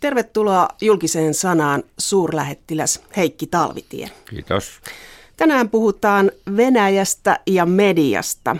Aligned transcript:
Tervetuloa 0.00 0.68
julkiseen 0.80 1.34
sanaan 1.34 1.82
suurlähettiläs 1.98 3.00
Heikki 3.16 3.46
Talvitie. 3.46 4.10
Kiitos. 4.30 4.80
Tänään 5.36 5.68
puhutaan 5.68 6.30
Venäjästä 6.56 7.40
ja 7.46 7.66
mediasta. 7.66 8.56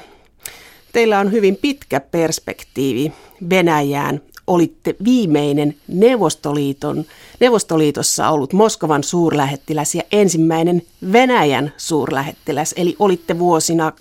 Teillä 0.92 1.18
on 1.18 1.32
hyvin 1.32 1.56
pitkä 1.56 2.00
perspektiivi 2.00 3.12
Venäjään. 3.50 4.20
Olitte 4.46 4.96
viimeinen 5.04 5.76
Neuvostoliiton, 5.88 7.04
Neuvostoliitossa 7.40 8.30
ollut 8.30 8.52
Moskovan 8.52 9.04
suurlähettiläs 9.04 9.94
ja 9.94 10.02
ensimmäinen 10.12 10.82
Venäjän 11.12 11.72
suurlähettiläs. 11.76 12.74
Eli 12.76 12.96
olitte 12.98 13.38
vuosina 13.38 13.92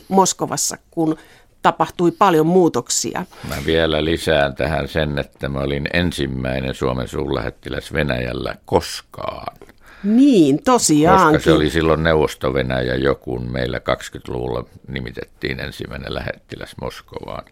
88-92 0.00 0.04
Moskovassa, 0.08 0.78
kun 0.90 1.16
tapahtui 1.62 2.10
paljon 2.10 2.46
muutoksia. 2.46 3.24
Mä 3.48 3.56
vielä 3.66 4.04
lisään 4.04 4.54
tähän 4.54 4.88
sen, 4.88 5.18
että 5.18 5.48
mä 5.48 5.58
olin 5.58 5.88
ensimmäinen 5.92 6.74
Suomen 6.74 7.08
suurlähettiläs 7.08 7.92
Venäjällä 7.92 8.54
koskaan. 8.64 9.56
Niin, 10.04 10.62
tosiaankin. 10.62 11.26
Koska 11.26 11.44
se 11.44 11.52
oli 11.52 11.70
silloin 11.70 12.02
Neuvosto-Venäjä 12.02 12.94
jo, 12.94 13.14
kun 13.14 13.52
meillä 13.52 13.78
20-luvulla 13.78 14.64
nimitettiin 14.88 15.60
ensimmäinen 15.60 16.14
lähettiläs 16.14 16.74
Moskovaan. 16.80 17.44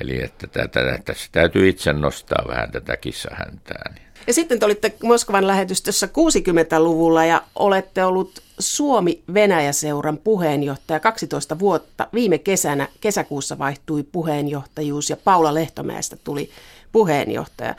Eli 0.00 0.22
että 0.22 0.46
tätä, 0.46 0.98
tässä 1.04 1.28
täytyy 1.32 1.68
itse 1.68 1.92
nostaa 1.92 2.44
vähän 2.48 2.70
tätä 2.72 2.96
kissahäntää. 2.96 3.94
Ja 4.26 4.32
sitten 4.32 4.58
te 4.58 4.66
olitte 4.66 4.94
Moskovan 5.02 5.46
lähetystössä 5.46 6.06
60-luvulla 6.06 7.24
ja 7.24 7.42
olette 7.54 8.04
ollut 8.04 8.42
Suomi-Venäjä-seuran 8.58 10.18
puheenjohtaja 10.18 11.00
12 11.00 11.58
vuotta. 11.58 12.08
Viime 12.14 12.38
kesänä, 12.38 12.88
kesäkuussa 13.00 13.58
vaihtui 13.58 14.02
puheenjohtajuus 14.02 15.10
ja 15.10 15.16
Paula 15.16 15.54
Lehtomäestä 15.54 16.16
tuli 16.24 16.50
puheenjohtaja. 16.92 17.74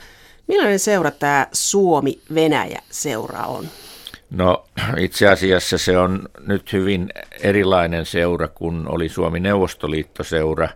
Millainen 0.46 0.78
seura 0.78 1.10
tämä 1.10 1.46
Suomi-Venäjä-seura 1.52 3.46
on? 3.46 3.66
No 4.30 4.64
itse 4.96 5.28
asiassa 5.28 5.78
se 5.78 5.98
on 5.98 6.28
nyt 6.46 6.72
hyvin 6.72 7.08
erilainen 7.42 8.06
seura 8.06 8.48
kuin 8.48 8.88
oli 8.88 9.08
Suomi-Neuvostoliitto-seura. 9.08 10.68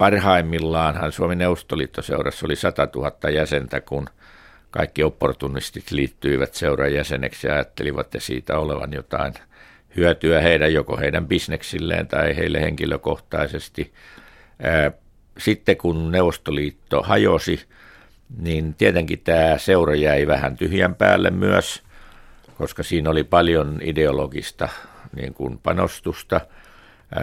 Parhaimmillaanhan 0.00 1.12
Suomi 1.12 1.36
Neuvostoliittoseurassa 1.36 2.46
oli 2.46 2.56
100 2.56 2.88
000 2.94 3.30
jäsentä, 3.30 3.80
kun 3.80 4.06
kaikki 4.70 5.02
opportunistit 5.02 5.90
liittyivät 5.90 6.54
seuran 6.54 6.94
jäseneksi 6.94 7.46
ja 7.46 7.54
ajattelivat 7.54 8.06
että 8.06 8.20
siitä 8.20 8.58
olevan 8.58 8.92
jotain 8.92 9.34
hyötyä 9.96 10.40
heidän, 10.40 10.72
joko 10.72 10.96
heidän 10.96 11.28
bisneksilleen 11.28 12.06
tai 12.06 12.36
heille 12.36 12.60
henkilökohtaisesti. 12.60 13.92
Sitten 15.38 15.76
kun 15.76 16.12
Neuvostoliitto 16.12 17.02
hajosi, 17.02 17.66
niin 18.38 18.74
tietenkin 18.74 19.20
tämä 19.24 19.58
seura 19.58 19.94
jäi 19.94 20.26
vähän 20.26 20.56
tyhjän 20.56 20.94
päälle 20.94 21.30
myös, 21.30 21.82
koska 22.58 22.82
siinä 22.82 23.10
oli 23.10 23.24
paljon 23.24 23.80
ideologista 23.82 24.68
niin 25.16 25.34
kuin 25.34 25.58
panostusta– 25.58 26.40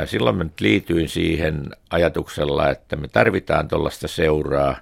Silloin 0.05 0.35
mä 0.35 0.43
nyt 0.43 0.61
liityin 0.61 1.09
siihen 1.09 1.69
ajatuksella, 1.89 2.69
että 2.69 2.95
me 2.95 3.07
tarvitaan 3.07 3.67
tuollaista 3.67 4.07
seuraa, 4.07 4.77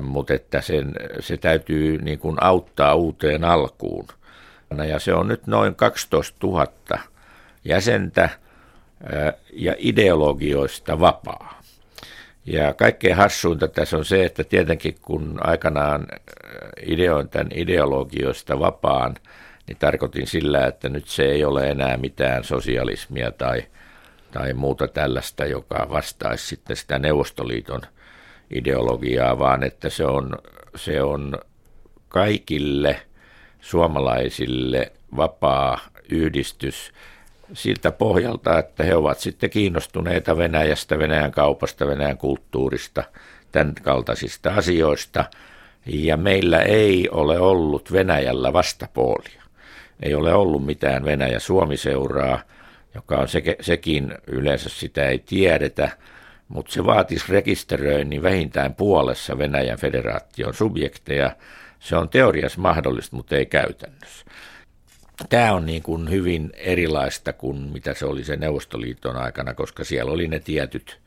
mutta 0.00 0.34
että 0.34 0.60
sen, 0.60 0.92
se 1.20 1.36
täytyy 1.36 1.98
niin 2.02 2.18
kuin 2.18 2.36
auttaa 2.40 2.94
uuteen 2.94 3.44
alkuun. 3.44 4.08
Ja 4.88 4.98
se 4.98 5.14
on 5.14 5.28
nyt 5.28 5.46
noin 5.46 5.74
12 5.74 6.46
000 6.46 6.66
jäsentä 7.64 8.28
ja 9.52 9.74
ideologioista 9.78 11.00
vapaa. 11.00 11.60
Ja 12.46 12.74
kaikkein 12.74 13.16
hassuinta 13.16 13.68
tässä 13.68 13.96
on 13.96 14.04
se, 14.04 14.24
että 14.24 14.44
tietenkin 14.44 14.96
kun 15.02 15.38
aikanaan 15.40 16.06
ideoin 16.86 17.28
tämän 17.28 17.48
ideologioista 17.54 18.58
vapaan, 18.58 19.14
niin 19.66 19.76
tarkoitin 19.78 20.26
sillä, 20.26 20.66
että 20.66 20.88
nyt 20.88 21.08
se 21.08 21.22
ei 21.22 21.44
ole 21.44 21.70
enää 21.70 21.96
mitään 21.96 22.44
sosialismia 22.44 23.32
tai– 23.32 23.62
tai 24.30 24.52
muuta 24.52 24.88
tällaista, 24.88 25.44
joka 25.44 25.86
vastaisi 25.90 26.46
sitten 26.46 26.76
sitä 26.76 26.98
Neuvostoliiton 26.98 27.80
ideologiaa, 28.50 29.38
vaan 29.38 29.62
että 29.62 29.90
se 29.90 30.04
on, 30.04 30.38
se 30.76 31.02
on 31.02 31.38
kaikille 32.08 33.00
suomalaisille 33.60 34.92
vapaa 35.16 35.80
yhdistys 36.08 36.92
siltä 37.52 37.92
pohjalta, 37.92 38.58
että 38.58 38.84
he 38.84 38.94
ovat 38.94 39.18
sitten 39.18 39.50
kiinnostuneita 39.50 40.36
Venäjästä, 40.36 40.98
Venäjän 40.98 41.32
kaupasta, 41.32 41.86
Venäjän 41.86 42.18
kulttuurista, 42.18 43.04
tämän 43.52 43.74
kaltaisista 43.82 44.54
asioista. 44.54 45.24
Ja 45.86 46.16
meillä 46.16 46.62
ei 46.62 47.08
ole 47.10 47.38
ollut 47.38 47.92
Venäjällä 47.92 48.52
vastapuolia. 48.52 49.42
Ei 50.02 50.14
ole 50.14 50.34
ollut 50.34 50.66
mitään 50.66 51.04
Venäjä-Suomi-seuraa– 51.04 52.40
joka 52.98 53.16
on 53.16 53.28
se, 53.28 53.42
sekin 53.60 54.14
yleensä 54.26 54.68
sitä 54.68 55.08
ei 55.08 55.18
tiedetä, 55.18 55.90
mutta 56.48 56.72
se 56.72 56.84
vaatisi 56.84 57.24
rekisteröinnin 57.28 58.22
vähintään 58.22 58.74
puolessa 58.74 59.38
Venäjän 59.38 59.78
federaation 59.78 60.54
subjekteja. 60.54 61.36
Se 61.80 61.96
on 61.96 62.08
teoriassa 62.08 62.60
mahdollista, 62.60 63.16
mutta 63.16 63.36
ei 63.36 63.46
käytännössä. 63.46 64.26
Tämä 65.28 65.52
on 65.52 65.66
niin 65.66 65.82
kuin 65.82 66.10
hyvin 66.10 66.50
erilaista 66.54 67.32
kuin 67.32 67.56
mitä 67.56 67.94
se 67.94 68.06
oli 68.06 68.24
se 68.24 68.36
Neuvostoliiton 68.36 69.16
aikana, 69.16 69.54
koska 69.54 69.84
siellä 69.84 70.12
oli 70.12 70.28
ne 70.28 70.38
tietyt 70.38 71.00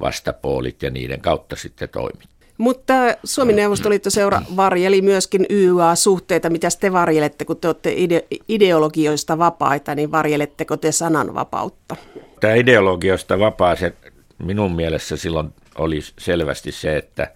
vastapuolit 0.00 0.82
ja 0.82 0.90
niiden 0.90 1.20
kautta 1.20 1.56
sitten 1.56 1.88
toimittiin. 1.88 2.39
Mutta 2.60 2.94
Suomen 3.24 3.56
Neuvostoliittoseura 3.56 4.42
varjeli 4.56 5.02
myöskin 5.02 5.46
YYA-suhteita. 5.50 6.50
Mitä 6.50 6.68
te 6.80 6.92
varjelette, 6.92 7.44
kun 7.44 7.56
te 7.56 7.68
olette 7.68 7.90
ide- 7.90 8.26
ideologioista 8.48 9.38
vapaita, 9.38 9.94
niin 9.94 10.10
varjeletteko 10.10 10.76
te 10.76 10.92
sananvapautta? 10.92 11.96
Tämä 12.40 12.54
ideologioista 12.54 13.38
vapaa, 13.38 13.76
se 13.76 13.92
minun 14.38 14.72
mielessä 14.72 15.16
silloin 15.16 15.54
oli 15.78 16.00
selvästi 16.18 16.72
se, 16.72 16.96
että, 16.96 17.32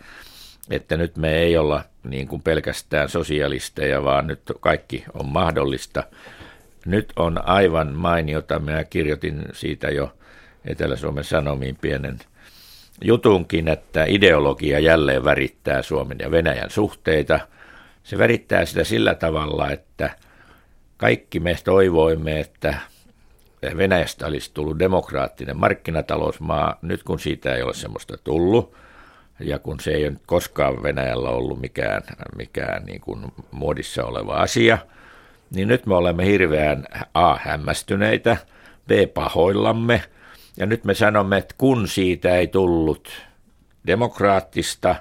että 0.71 0.97
nyt 0.97 1.17
me 1.17 1.35
ei 1.37 1.57
olla 1.57 1.85
niin 2.03 2.29
kuin 2.29 2.43
pelkästään 2.43 3.09
sosialisteja, 3.09 4.05
vaan 4.05 4.27
nyt 4.27 4.41
kaikki 4.61 5.05
on 5.15 5.27
mahdollista. 5.27 6.03
Nyt 6.87 7.13
on 7.17 7.49
aivan 7.49 7.95
mainiota, 7.95 8.59
mä 8.59 8.85
kirjoitin 8.85 9.43
siitä 9.53 9.89
jo 9.91 10.13
Etelä-Suomen 10.65 11.25
Sanomiin 11.25 11.77
pienen– 11.81 12.19
jutunkin, 13.03 13.69
että 13.69 14.05
ideologia 14.05 14.79
jälleen 14.79 15.25
värittää 15.25 15.83
Suomen 15.83 16.19
ja 16.21 16.31
Venäjän 16.31 16.71
suhteita. 16.71 17.41
Se 18.03 18.19
värittää 18.19 18.65
sitä 18.65 18.85
sillä 18.85 19.15
tavalla, 19.15 19.71
että 19.71 20.11
kaikki 20.97 21.41
me 21.41 21.57
toivoimme, 21.65 22.41
että 22.41 22.75
Venäjästä 23.77 24.27
olisi 24.27 24.51
tullut 24.55 24.79
demokraattinen 24.79 25.57
markkinatalousmaa. 25.57 26.79
Nyt 26.83 27.03
kun 27.03 27.21
siitä 27.21 27.55
ei 27.55 27.63
ole 27.63 27.75
semmoista 27.75 28.17
tullut, 28.17 28.75
ja 29.41 29.59
kun 29.59 29.81
se 29.81 29.91
ei 29.91 30.09
ole 30.09 30.17
koskaan 30.27 30.83
Venäjällä 30.83 31.31
ollut 31.31 31.61
mikään, 31.61 32.03
mikään 32.37 32.85
niin 32.85 33.01
kuin 33.01 33.33
muodissa 33.51 34.05
oleva 34.05 34.35
asia, 34.35 34.79
niin 35.51 35.69
nyt 35.69 35.87
me 35.87 35.95
olemme 35.95 36.27
hirveän 36.27 36.85
A. 37.15 37.37
hämmästyneitä, 37.37 38.37
B. 38.89 38.91
pahoillamme– 39.15 40.03
ja 40.57 40.67
nyt 40.67 40.85
me 40.85 40.95
sanomme, 40.95 41.37
että 41.37 41.55
kun 41.59 41.89
siitä 41.89 42.37
ei 42.37 42.47
tullut 42.47 43.09
demokraattista, 43.87 44.97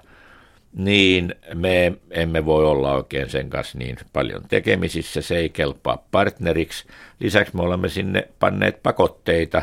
niin 0.75 1.36
me 1.53 1.94
emme 2.12 2.46
voi 2.46 2.66
olla 2.66 2.94
oikein 2.94 3.30
sen 3.30 3.50
kanssa 3.50 3.78
niin 3.78 3.97
paljon 4.14 4.41
tekemisissä, 4.50 5.22
se 5.22 5.36
ei 5.36 5.50
kelpaa 5.50 6.06
partneriksi. 6.12 6.86
Lisäksi 7.19 7.56
me 7.56 7.64
olemme 7.64 7.90
sinne 7.90 8.28
panneet 8.40 8.84
pakotteita, 8.84 9.62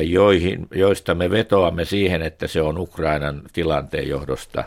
joihin, 0.00 0.66
joista 0.74 1.14
me 1.14 1.30
vetoamme 1.30 1.84
siihen, 1.84 2.22
että 2.22 2.46
se 2.46 2.62
on 2.62 2.78
Ukrainan 2.78 3.42
tilanteen 3.52 4.08
johdosta 4.08 4.64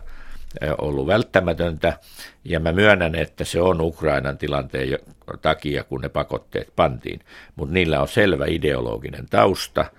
ollut 0.77 1.07
välttämätöntä, 1.07 1.99
ja 2.43 2.59
mä 2.59 2.71
myönnän, 2.71 3.15
että 3.15 3.43
se 3.43 3.61
on 3.61 3.81
Ukrainan 3.81 4.37
tilanteen 4.37 4.99
takia, 5.41 5.83
kun 5.83 6.01
ne 6.01 6.09
pakotteet 6.09 6.67
pantiin, 6.75 7.19
mutta 7.55 7.73
niillä 7.73 8.01
on 8.01 8.07
selvä 8.07 8.45
ideologinen 8.47 9.25
tausta– 9.29 9.85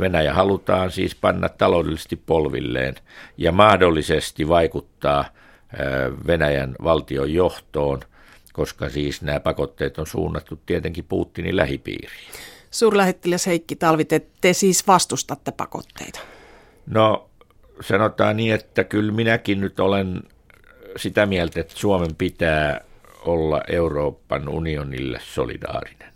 Venäjä 0.00 0.34
halutaan 0.34 0.90
siis 0.90 1.14
panna 1.14 1.48
taloudellisesti 1.48 2.16
polvilleen 2.16 2.94
ja 3.36 3.52
mahdollisesti 3.52 4.48
vaikuttaa 4.48 5.24
Venäjän 6.26 6.74
valtion 6.84 7.32
johtoon, 7.32 8.00
koska 8.52 8.88
siis 8.88 9.22
nämä 9.22 9.40
pakotteet 9.40 9.98
on 9.98 10.06
suunnattu 10.06 10.60
tietenkin 10.66 11.04
Putinin 11.04 11.56
lähipiiriin. 11.56 12.30
Suurlähettiläs 12.70 13.46
Heikki 13.46 13.76
Talvi, 13.76 14.04
te, 14.04 14.22
te 14.40 14.52
siis 14.52 14.86
vastustatte 14.86 15.52
pakotteita? 15.52 16.20
No 16.86 17.30
sanotaan 17.80 18.36
niin, 18.36 18.54
että 18.54 18.84
kyllä 18.84 19.12
minäkin 19.12 19.60
nyt 19.60 19.80
olen 19.80 20.22
sitä 20.96 21.26
mieltä, 21.26 21.60
että 21.60 21.74
Suomen 21.76 22.14
pitää 22.14 22.80
olla 23.24 23.60
Euroopan 23.68 24.48
unionille 24.48 25.18
solidaarinen. 25.22 26.13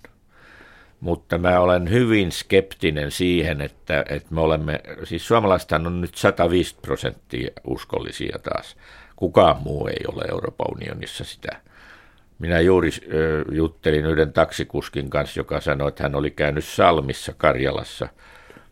Mutta 1.01 1.39
mä 1.39 1.61
olen 1.61 1.91
hyvin 1.91 2.33
skeptinen 2.33 3.11
siihen, 3.11 3.61
että, 3.61 4.05
että 4.09 4.35
me 4.35 4.41
olemme, 4.41 4.81
siis 5.05 5.29
suomalaisethan 5.29 5.87
on 5.87 6.01
nyt 6.01 6.15
105 6.15 6.77
prosenttia 6.83 7.51
uskollisia 7.65 8.39
taas. 8.39 8.77
Kukaan 9.17 9.57
muu 9.63 9.87
ei 9.87 10.05
ole 10.09 10.25
Euroopan 10.31 10.67
unionissa 10.75 11.25
sitä. 11.25 11.61
Minä 12.39 12.61
juuri 12.61 12.91
juttelin 13.53 14.07
yhden 14.07 14.33
taksikuskin 14.33 15.11
kanssa, 15.11 15.41
joka 15.41 15.61
sanoi, 15.61 15.89
että 15.89 16.03
hän 16.03 16.15
oli 16.15 16.31
käynyt 16.31 16.65
Salmissa 16.65 17.33
Karjalassa. 17.37 18.09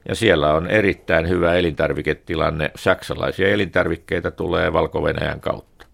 Ja 0.08 0.14
siellä 0.14 0.54
on 0.54 0.66
erittäin 0.66 1.28
hyvä 1.28 1.54
elintarviketilanne. 1.54 2.70
Saksalaisia 2.76 3.48
elintarvikkeita 3.48 4.30
tulee 4.30 4.72
valko 4.72 5.02
kautta. 5.40 5.86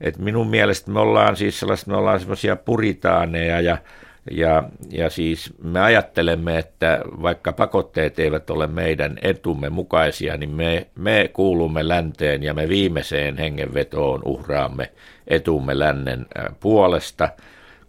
Et 0.00 0.18
minun 0.18 0.46
mielestä 0.46 0.90
me 0.90 1.00
ollaan 1.00 1.36
siis 1.36 1.60
semmoisia 2.18 2.56
puritaaneja 2.56 3.60
ja 3.60 3.78
ja, 4.30 4.62
ja 4.90 5.10
siis 5.10 5.54
me 5.62 5.80
ajattelemme, 5.80 6.58
että 6.58 7.00
vaikka 7.22 7.52
pakotteet 7.52 8.18
eivät 8.18 8.50
ole 8.50 8.66
meidän 8.66 9.18
etumme 9.22 9.70
mukaisia, 9.70 10.36
niin 10.36 10.50
me, 10.50 10.86
me 10.94 11.30
kuulumme 11.32 11.88
länteen 11.88 12.42
ja 12.42 12.54
me 12.54 12.68
viimeiseen 12.68 13.36
hengenvetoon 13.36 14.22
uhraamme 14.24 14.90
etumme 15.26 15.78
lännen 15.78 16.26
puolesta, 16.60 17.28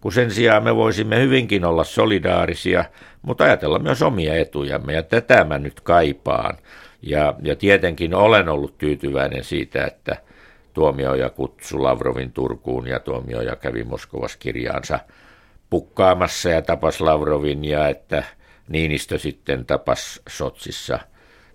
kun 0.01 0.11
sen 0.11 0.31
sijaan 0.31 0.63
me 0.63 0.75
voisimme 0.75 1.21
hyvinkin 1.21 1.65
olla 1.65 1.83
solidaarisia, 1.83 2.85
mutta 3.21 3.43
ajatella 3.43 3.79
myös 3.79 4.01
omia 4.01 4.35
etujamme, 4.35 4.93
ja 4.93 5.03
tätä 5.03 5.43
mä 5.43 5.57
nyt 5.57 5.81
kaipaan. 5.81 6.57
Ja, 7.01 7.33
ja 7.41 7.55
tietenkin 7.55 8.13
olen 8.13 8.49
ollut 8.49 8.77
tyytyväinen 8.77 9.43
siitä, 9.43 9.85
että 9.85 10.17
tuomioja 10.73 11.29
kutsui 11.29 11.79
Lavrovin 11.79 12.31
Turkuun 12.31 12.87
ja 12.87 12.99
tuomioja 12.99 13.55
kävi 13.55 13.83
Moskovassa 13.83 14.37
kirjaansa– 14.39 14.99
pukkaamassa 15.75 16.49
ja 16.49 16.61
tapas 16.61 17.01
Lavrovin 17.01 17.65
ja 17.65 17.87
että 17.87 18.23
Niinistö 18.67 19.19
sitten 19.19 19.65
tapas 19.65 20.21
Sotsissa 20.29 20.99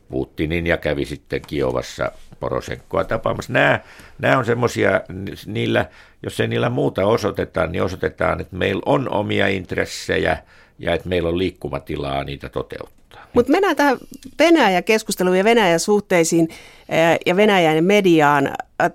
Putinin 0.09 0.67
ja 0.67 0.77
kävi 0.77 1.05
sitten 1.05 1.41
Kiovassa 1.47 2.13
Porosenkoa 2.41 3.05
tapaamassa. 3.05 3.53
Nämä, 3.53 3.81
nämä 4.19 4.39
on 4.39 4.45
semmoisia, 4.45 5.01
niillä, 5.47 5.87
jos 6.23 6.41
ei 6.41 6.49
niillä 6.49 6.69
muuta 6.71 7.07
osoitetaan, 7.07 7.73
niin 7.73 7.83
osoitetaan, 7.83 8.41
että 8.41 8.57
meillä 8.57 8.83
on 8.87 9.11
omia 9.11 9.49
intressejä 9.49 10.39
ja 10.81 10.95
että 10.95 11.09
meillä 11.09 11.29
on 11.29 11.39
liikkumatilaa 11.39 12.25
niitä 12.25 12.49
toteuttaa. 12.49 13.27
Mutta 13.35 13.53
mennään 13.53 13.77
tähän 13.77 13.99
Venäjä-keskusteluun 14.39 15.39
ja 15.39 15.45
Venäjä-suhteisiin 15.45 16.49
eh, 16.89 17.19
ja 17.27 17.37
Venäjän 17.37 17.85
mediaan 17.85 18.51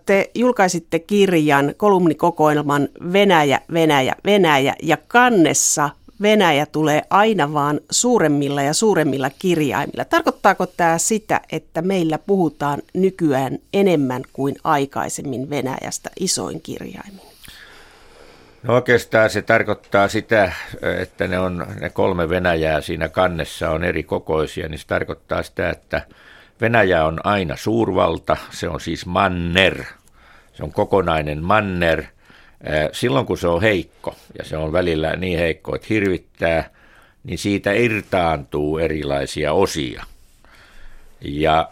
te 0.05 0.31
julkaisitte 0.35 0.99
kirjan, 0.99 1.73
kolumnikokoelman 1.77 2.89
Venäjä, 3.13 3.61
Venäjä, 3.73 4.15
Venäjä 4.25 4.75
ja 4.83 4.97
kannessa 5.07 5.89
Venäjä 6.21 6.65
tulee 6.65 7.01
aina 7.09 7.53
vaan 7.53 7.79
suuremmilla 7.91 8.61
ja 8.61 8.73
suuremmilla 8.73 9.29
kirjaimilla. 9.39 10.05
Tarkoittaako 10.05 10.65
tämä 10.65 10.97
sitä, 10.97 11.41
että 11.51 11.81
meillä 11.81 12.17
puhutaan 12.17 12.81
nykyään 12.93 13.59
enemmän 13.73 14.23
kuin 14.33 14.55
aikaisemmin 14.63 15.49
Venäjästä 15.49 16.09
isoin 16.19 16.61
kirjaimin? 16.61 17.34
No 18.67 18.75
oikeastaan 18.75 19.29
se 19.29 19.41
tarkoittaa 19.41 20.07
sitä, 20.07 20.51
että 21.01 21.27
ne, 21.27 21.39
on, 21.39 21.67
ne 21.81 21.89
kolme 21.89 22.29
Venäjää 22.29 22.81
siinä 22.81 23.09
kannessa 23.09 23.69
on 23.69 23.83
eri 23.83 24.03
kokoisia, 24.03 24.69
niin 24.69 24.79
se 24.79 24.87
tarkoittaa 24.87 25.43
sitä, 25.43 25.69
että– 25.69 26.01
Venäjä 26.61 27.05
on 27.05 27.19
aina 27.23 27.55
suurvalta, 27.55 28.37
se 28.51 28.69
on 28.69 28.81
siis 28.81 29.05
manner, 29.05 29.83
se 30.53 30.63
on 30.63 30.71
kokonainen 30.71 31.43
manner. 31.43 32.03
Silloin 32.91 33.25
kun 33.25 33.37
se 33.37 33.47
on 33.47 33.61
heikko, 33.61 34.15
ja 34.37 34.45
se 34.45 34.57
on 34.57 34.71
välillä 34.71 35.15
niin 35.15 35.39
heikko, 35.39 35.75
että 35.75 35.87
hirvittää, 35.89 36.69
niin 37.23 37.37
siitä 37.37 37.71
irtaantuu 37.73 38.77
erilaisia 38.77 39.53
osia. 39.53 40.03
Ja 41.21 41.69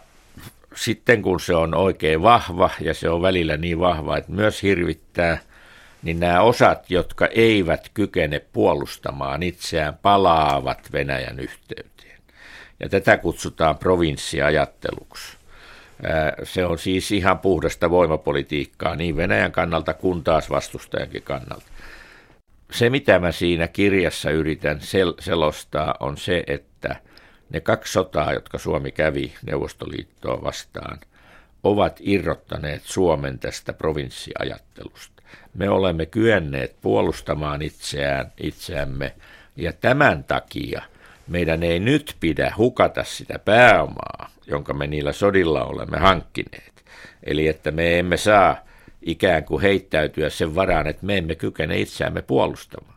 sitten 0.76 1.22
kun 1.22 1.40
se 1.40 1.54
on 1.54 1.74
oikein 1.74 2.22
vahva, 2.22 2.70
ja 2.80 2.94
se 2.94 3.10
on 3.10 3.22
välillä 3.22 3.56
niin 3.56 3.80
vahva, 3.80 4.16
että 4.16 4.32
myös 4.32 4.62
hirvittää, 4.62 5.38
niin 6.04 6.20
nämä 6.20 6.40
osat, 6.40 6.90
jotka 6.90 7.26
eivät 7.26 7.90
kykene 7.94 8.38
puolustamaan 8.38 9.42
itseään, 9.42 9.98
palaavat 10.02 10.92
Venäjän 10.92 11.40
yhteyteen. 11.40 12.20
Ja 12.80 12.88
tätä 12.88 13.16
kutsutaan 13.16 13.78
provinssiajatteluksi. 13.78 15.36
Se 16.42 16.66
on 16.66 16.78
siis 16.78 17.12
ihan 17.12 17.38
puhdasta 17.38 17.90
voimapolitiikkaa 17.90 18.96
niin 18.96 19.16
Venäjän 19.16 19.52
kannalta 19.52 19.94
kuin 19.94 20.24
taas 20.24 20.50
vastustajankin 20.50 21.22
kannalta. 21.22 21.66
Se, 22.72 22.90
mitä 22.90 23.18
mä 23.18 23.32
siinä 23.32 23.68
kirjassa 23.68 24.30
yritän 24.30 24.78
sel- 24.78 25.22
selostaa, 25.22 25.94
on 26.00 26.16
se, 26.16 26.44
että 26.46 26.96
ne 27.50 27.60
kaksi 27.60 27.92
sotaa, 27.92 28.32
jotka 28.32 28.58
Suomi 28.58 28.92
kävi 28.92 29.34
Neuvostoliittoa 29.46 30.42
vastaan, 30.42 31.00
ovat 31.62 31.96
irrottaneet 32.00 32.82
Suomen 32.84 33.38
tästä 33.38 33.72
provinssiajattelusta. 33.72 35.13
Me 35.54 35.70
olemme 35.70 36.06
kyenneet 36.06 36.76
puolustamaan 36.80 37.62
itseään, 37.62 38.32
itseämme, 38.40 39.14
ja 39.56 39.72
tämän 39.72 40.24
takia– 40.24 40.82
meidän 41.28 41.62
ei 41.62 41.80
nyt 41.80 42.16
pidä 42.20 42.54
hukata 42.56 43.04
sitä 43.04 43.38
pääomaa, 43.38 44.30
jonka 44.46 44.74
me 44.74 44.86
niillä 44.86 45.12
sodilla 45.12 45.64
olemme 45.64 45.98
hankkineet. 45.98 46.84
Eli 47.22 47.48
että 47.48 47.70
me 47.70 47.98
emme 47.98 48.16
saa 48.16 48.56
ikään 49.02 49.44
kuin 49.44 49.62
heittäytyä 49.62 50.30
sen 50.30 50.54
varaan, 50.54 50.86
että 50.86 51.06
me 51.06 51.16
emme 51.16 51.34
kykene 51.34 51.78
itseämme 51.78 52.22
puolustamaan. 52.22 52.94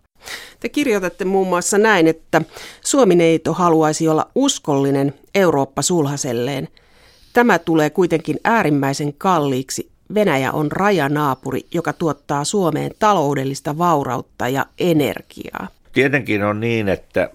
Te 0.60 0.70
kirjoitatte 0.70 1.26
muun 1.26 1.48
muassa 1.48 1.78
näin, 1.78 2.08
että 2.08 2.42
Suomi-neito 2.82 3.54
haluaisi 3.54 4.08
olla 4.08 4.30
uskollinen 4.36 5.14
Eurooppa 5.36 5.82
sulhaselleen. 5.82 6.68
Tämä 7.34 7.60
tulee 7.60 7.90
kuitenkin 7.90 8.40
äärimmäisen 8.44 9.14
kalliiksi. 9.14 9.92
Venäjä 10.14 10.52
on 10.52 10.72
rajanaapuri, 10.72 11.66
joka 11.74 11.94
tuottaa 11.94 12.44
Suomeen 12.44 12.92
taloudellista 13.00 13.78
vaurautta 13.78 14.48
ja 14.48 14.66
energiaa. 14.80 15.68
Tietenkin 15.94 16.44
on 16.44 16.60
niin, 16.60 16.90
että 16.90 17.30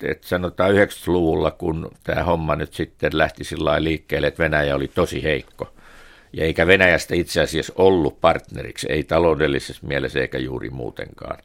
että 0.00 0.28
sanotaan 0.28 0.70
90-luvulla, 0.70 1.50
kun 1.50 1.90
tämä 2.04 2.22
homma 2.22 2.56
nyt 2.56 2.74
sitten 2.74 3.18
lähti 3.18 3.44
sillä 3.44 3.84
liikkeelle, 3.84 4.26
että 4.26 4.42
Venäjä 4.42 4.76
oli 4.76 4.88
tosi 4.88 5.22
heikko. 5.22 5.68
Ja 6.32 6.44
eikä 6.44 6.66
Venäjästä 6.66 7.14
itse 7.14 7.40
asiassa 7.40 7.72
ollut 7.76 8.20
partneriksi, 8.20 8.86
ei 8.90 9.04
taloudellisessa 9.04 9.86
mielessä 9.86 10.20
eikä 10.20 10.38
juuri 10.38 10.70
muutenkaan. 10.70 11.38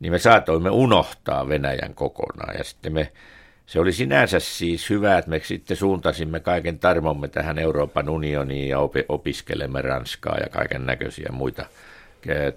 Niin 0.00 0.12
me 0.12 0.18
saatoimme 0.18 0.70
unohtaa 0.70 1.48
Venäjän 1.48 1.94
kokonaan. 1.94 2.58
Ja 2.58 2.64
sitten 2.64 2.92
me, 2.92 3.12
se 3.66 3.80
oli 3.80 3.92
sinänsä 3.92 4.40
siis 4.40 4.90
hyvä, 4.90 5.18
että 5.18 5.30
me 5.30 5.40
sitten 5.44 5.76
suuntasimme 5.76 6.40
kaiken 6.40 6.78
tarmomme 6.78 7.28
tähän 7.28 7.58
Euroopan 7.58 8.08
unioniin 8.08 8.68
ja 8.68 8.78
opiskelemme 9.08 9.82
Ranskaa 9.82 10.36
ja 10.36 10.48
kaiken 10.48 10.86
näköisiä 10.86 11.28
muita 11.32 11.66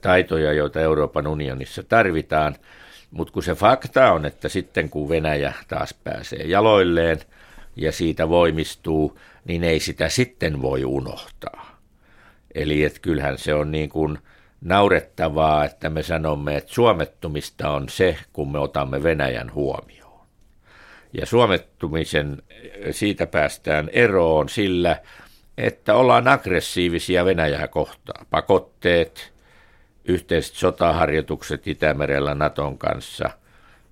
taitoja, 0.01 0.53
joita 0.53 0.81
Euroopan 0.81 1.27
unionissa 1.27 1.83
tarvitaan– 1.83 2.55
mutta 3.11 3.33
kun 3.33 3.43
se 3.43 3.55
fakta 3.55 4.11
on, 4.11 4.25
että 4.25 4.49
sitten 4.49 4.89
kun 4.89 5.09
Venäjä 5.09 5.53
taas 5.67 5.93
pääsee 5.93 6.43
jaloilleen 6.43 7.19
ja 7.75 7.91
siitä 7.91 8.29
voimistuu, 8.29 9.19
niin 9.45 9.63
ei 9.63 9.79
sitä 9.79 10.09
sitten 10.09 10.61
voi 10.61 10.85
unohtaa. 10.85 11.79
Eli 12.55 12.83
että 12.83 12.99
kyllähän 12.99 13.37
se 13.37 13.53
on 13.53 13.71
niin 13.71 13.89
kuin 13.89 14.17
naurettavaa, 14.61 15.65
että 15.65 15.89
me 15.89 16.03
sanomme, 16.03 16.57
että 16.57 16.73
suomettumista 16.73 17.69
on 17.69 17.89
se, 17.89 18.17
kun 18.33 18.51
me 18.51 18.59
otamme 18.59 19.03
Venäjän 19.03 19.53
huomioon. 19.53 19.98
Ja 21.13 21.25
suomettumisen 21.25 22.41
siitä 22.91 23.27
päästään 23.27 23.89
eroon 23.93 24.49
sillä, 24.49 25.01
että 25.57 25.95
ollaan 25.95 26.27
aggressiivisia 26.27 27.25
Venäjää 27.25 27.67
kohtaan. 27.67 28.25
Pakotteet, 28.29 29.33
yhteiset 30.05 30.55
sotaharjoitukset 30.55 31.67
Itämerellä 31.67 32.35
Naton 32.35 32.77
kanssa, 32.77 33.29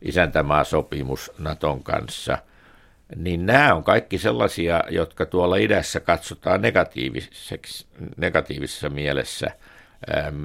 isäntämaasopimus 0.02 1.32
Naton 1.40 1.84
kanssa, 1.84 2.38
niin 3.16 3.46
nämä 3.46 3.76
on 3.76 3.84
kaikki 3.84 4.18
sellaisia, 4.18 4.84
jotka 4.90 5.26
tuolla 5.26 5.56
idässä 5.56 6.00
katsotaan 6.00 6.62
negatiivisessa 8.18 8.90
mielessä 8.90 9.48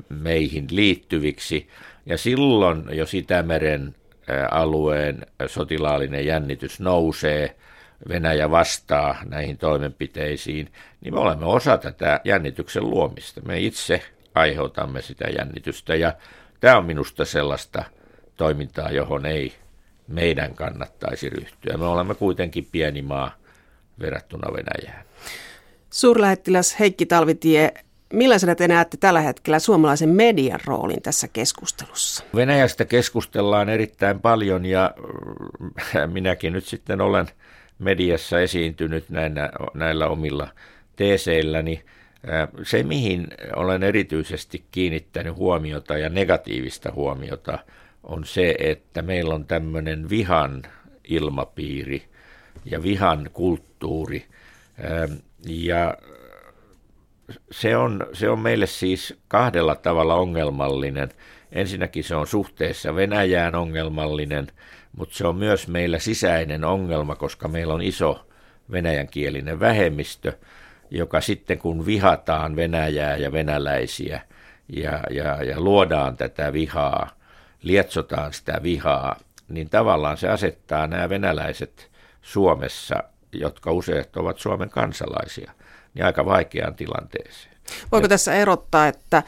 meihin 0.08 0.66
liittyviksi. 0.70 1.68
Ja 2.06 2.18
silloin, 2.18 2.84
jos 2.90 3.14
Itämeren 3.14 3.94
alueen 4.50 5.26
sotilaallinen 5.46 6.26
jännitys 6.26 6.80
nousee, 6.80 7.56
Venäjä 8.08 8.50
vastaa 8.50 9.16
näihin 9.24 9.58
toimenpiteisiin, 9.58 10.72
niin 11.00 11.14
me 11.14 11.20
olemme 11.20 11.46
osa 11.46 11.78
tätä 11.78 12.20
jännityksen 12.24 12.90
luomista. 12.90 13.40
Me 13.40 13.60
itse 13.60 14.02
aiheutamme 14.34 15.02
sitä 15.02 15.24
jännitystä. 15.28 15.94
Ja 15.94 16.12
tämä 16.60 16.76
on 16.76 16.84
minusta 16.84 17.24
sellaista 17.24 17.84
toimintaa, 18.36 18.90
johon 18.90 19.26
ei 19.26 19.52
meidän 20.08 20.54
kannattaisi 20.54 21.28
ryhtyä. 21.28 21.76
Me 21.76 21.84
olemme 21.84 22.14
kuitenkin 22.14 22.68
pieni 22.72 23.02
maa 23.02 23.36
verrattuna 24.00 24.52
Venäjään. 24.52 25.04
Suurlähettiläs 25.90 26.78
Heikki 26.78 27.06
Talvitie, 27.06 27.74
millaisena 28.12 28.54
te 28.54 28.68
näette 28.68 28.96
tällä 28.96 29.20
hetkellä 29.20 29.58
suomalaisen 29.58 30.08
median 30.08 30.60
roolin 30.64 31.02
tässä 31.02 31.28
keskustelussa? 31.28 32.24
Venäjästä 32.34 32.84
keskustellaan 32.84 33.68
erittäin 33.68 34.20
paljon 34.20 34.64
ja 34.64 34.94
minäkin 36.06 36.52
nyt 36.52 36.64
sitten 36.64 37.00
olen 37.00 37.26
mediassa 37.78 38.40
esiintynyt 38.40 39.10
näillä, 39.10 39.50
näillä 39.74 40.08
omilla 40.08 40.48
teeseilläni. 40.96 41.84
Se, 42.62 42.82
mihin 42.82 43.26
olen 43.56 43.82
erityisesti 43.82 44.64
kiinnittänyt 44.70 45.36
huomiota 45.36 45.98
ja 45.98 46.08
negatiivista 46.08 46.92
huomiota, 46.92 47.58
on 48.02 48.24
se, 48.24 48.54
että 48.58 49.02
meillä 49.02 49.34
on 49.34 49.46
tämmöinen 49.46 50.08
vihan 50.08 50.62
ilmapiiri 51.08 52.02
ja 52.64 52.82
vihan 52.82 53.30
kulttuuri. 53.32 54.24
Ja 55.46 55.96
se 57.50 57.76
on, 57.76 58.06
se 58.12 58.28
on 58.28 58.38
meille 58.38 58.66
siis 58.66 59.20
kahdella 59.28 59.74
tavalla 59.74 60.14
ongelmallinen. 60.14 61.08
Ensinnäkin 61.52 62.04
se 62.04 62.14
on 62.14 62.26
suhteessa 62.26 62.94
Venäjään 62.94 63.54
ongelmallinen, 63.54 64.46
mutta 64.96 65.14
se 65.14 65.26
on 65.26 65.36
myös 65.36 65.68
meillä 65.68 65.98
sisäinen 65.98 66.64
ongelma, 66.64 67.14
koska 67.14 67.48
meillä 67.48 67.74
on 67.74 67.82
iso 67.82 68.26
venäjänkielinen 68.70 69.60
vähemmistö, 69.60 70.32
joka 70.90 71.20
sitten 71.20 71.58
kun 71.58 71.86
vihataan 71.86 72.56
Venäjää 72.56 73.16
ja 73.16 73.32
venäläisiä 73.32 74.20
ja, 74.68 75.00
ja, 75.10 75.44
ja 75.44 75.60
luodaan 75.60 76.16
tätä 76.16 76.52
vihaa, 76.52 77.10
lietsotaan 77.62 78.32
sitä 78.32 78.60
vihaa, 78.62 79.16
niin 79.48 79.70
tavallaan 79.70 80.16
se 80.16 80.28
asettaa 80.28 80.86
nämä 80.86 81.08
venäläiset 81.08 81.90
Suomessa, 82.22 83.02
jotka 83.32 83.72
useat 83.72 84.16
ovat 84.16 84.38
Suomen 84.38 84.70
kansalaisia, 84.70 85.52
niin 85.94 86.04
aika 86.04 86.24
vaikeaan 86.24 86.74
tilanteeseen. 86.74 87.56
Voiko 87.92 88.08
tässä 88.08 88.34
erottaa, 88.34 88.86
että 88.88 89.22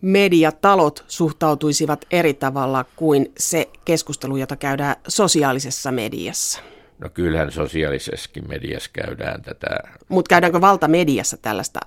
mediatalot 0.00 1.04
suhtautuisivat 1.08 2.04
eri 2.10 2.34
tavalla 2.34 2.84
kuin 2.96 3.32
se 3.38 3.68
keskustelu, 3.84 4.36
jota 4.36 4.56
käydään 4.56 4.96
sosiaalisessa 5.08 5.92
mediassa? 5.92 6.60
No 6.98 7.08
kyllähän 7.08 7.52
sosiaalisessakin 7.52 8.48
mediassa 8.48 8.90
käydään 8.92 9.42
tätä. 9.42 9.66
Mutta 10.08 10.28
käydäänkö 10.28 10.60
valtamediassa 10.60 11.36
tällaista 11.36 11.80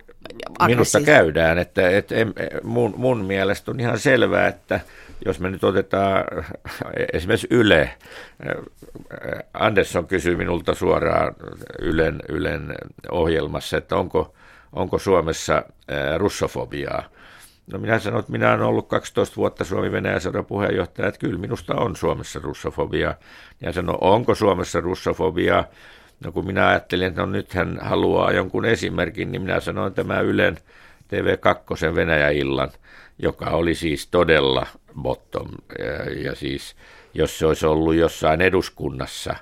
Minusta 0.65 1.01
käydään, 1.01 1.57
että, 1.57 1.89
että 1.89 2.15
mun, 2.63 2.93
mun 2.97 3.25
mielestä 3.25 3.71
on 3.71 3.79
ihan 3.79 3.99
selvää, 3.99 4.47
että 4.47 4.79
jos 5.25 5.39
me 5.39 5.49
nyt 5.49 5.63
otetaan 5.63 6.23
esimerkiksi 7.13 7.47
Yle, 7.49 7.91
Andersson 9.53 10.07
kysyi 10.07 10.35
minulta 10.35 10.73
suoraan 10.73 11.35
Ylen, 11.79 12.19
Ylen 12.29 12.75
ohjelmassa, 13.11 13.77
että 13.77 13.95
onko, 13.95 14.35
onko 14.73 14.99
Suomessa 14.99 15.63
russofobiaa. 16.17 17.03
No 17.71 17.79
minä 17.79 17.99
sanoin, 17.99 18.19
että 18.19 18.31
minä 18.31 18.49
olen 18.49 18.61
ollut 18.61 18.87
12 18.87 19.35
vuotta 19.35 19.63
Suomi 19.65 19.91
Venäjä 19.91 20.19
sodan 20.19 20.45
puheenjohtaja, 20.45 21.07
että 21.07 21.19
kyllä 21.19 21.39
minusta 21.39 21.75
on 21.75 21.95
Suomessa 21.95 22.39
russofobia. 22.43 23.15
Ja 23.61 23.71
sanoi, 23.71 23.97
onko 24.01 24.35
Suomessa 24.35 24.81
russofobia? 24.81 25.63
No 26.23 26.31
kun 26.31 26.45
minä 26.45 26.67
ajattelin, 26.67 27.07
että 27.07 27.21
no 27.21 27.27
nyt 27.27 27.53
hän 27.53 27.79
haluaa 27.81 28.31
jonkun 28.31 28.65
esimerkin, 28.65 29.31
niin 29.31 29.41
minä 29.41 29.59
sanoin 29.59 29.93
tämä 29.93 30.19
Ylen 30.19 30.57
TV2 31.07 31.95
Venäjä-illan, 31.95 32.69
joka 33.19 33.45
oli 33.45 33.75
siis 33.75 34.07
todella 34.07 34.67
bottom. 35.01 35.49
Ja, 36.23 36.35
siis 36.35 36.75
jos 37.13 37.39
se 37.39 37.45
olisi 37.45 37.65
ollut 37.65 37.95
jossain 37.95 38.41
eduskunnassa 38.41 39.35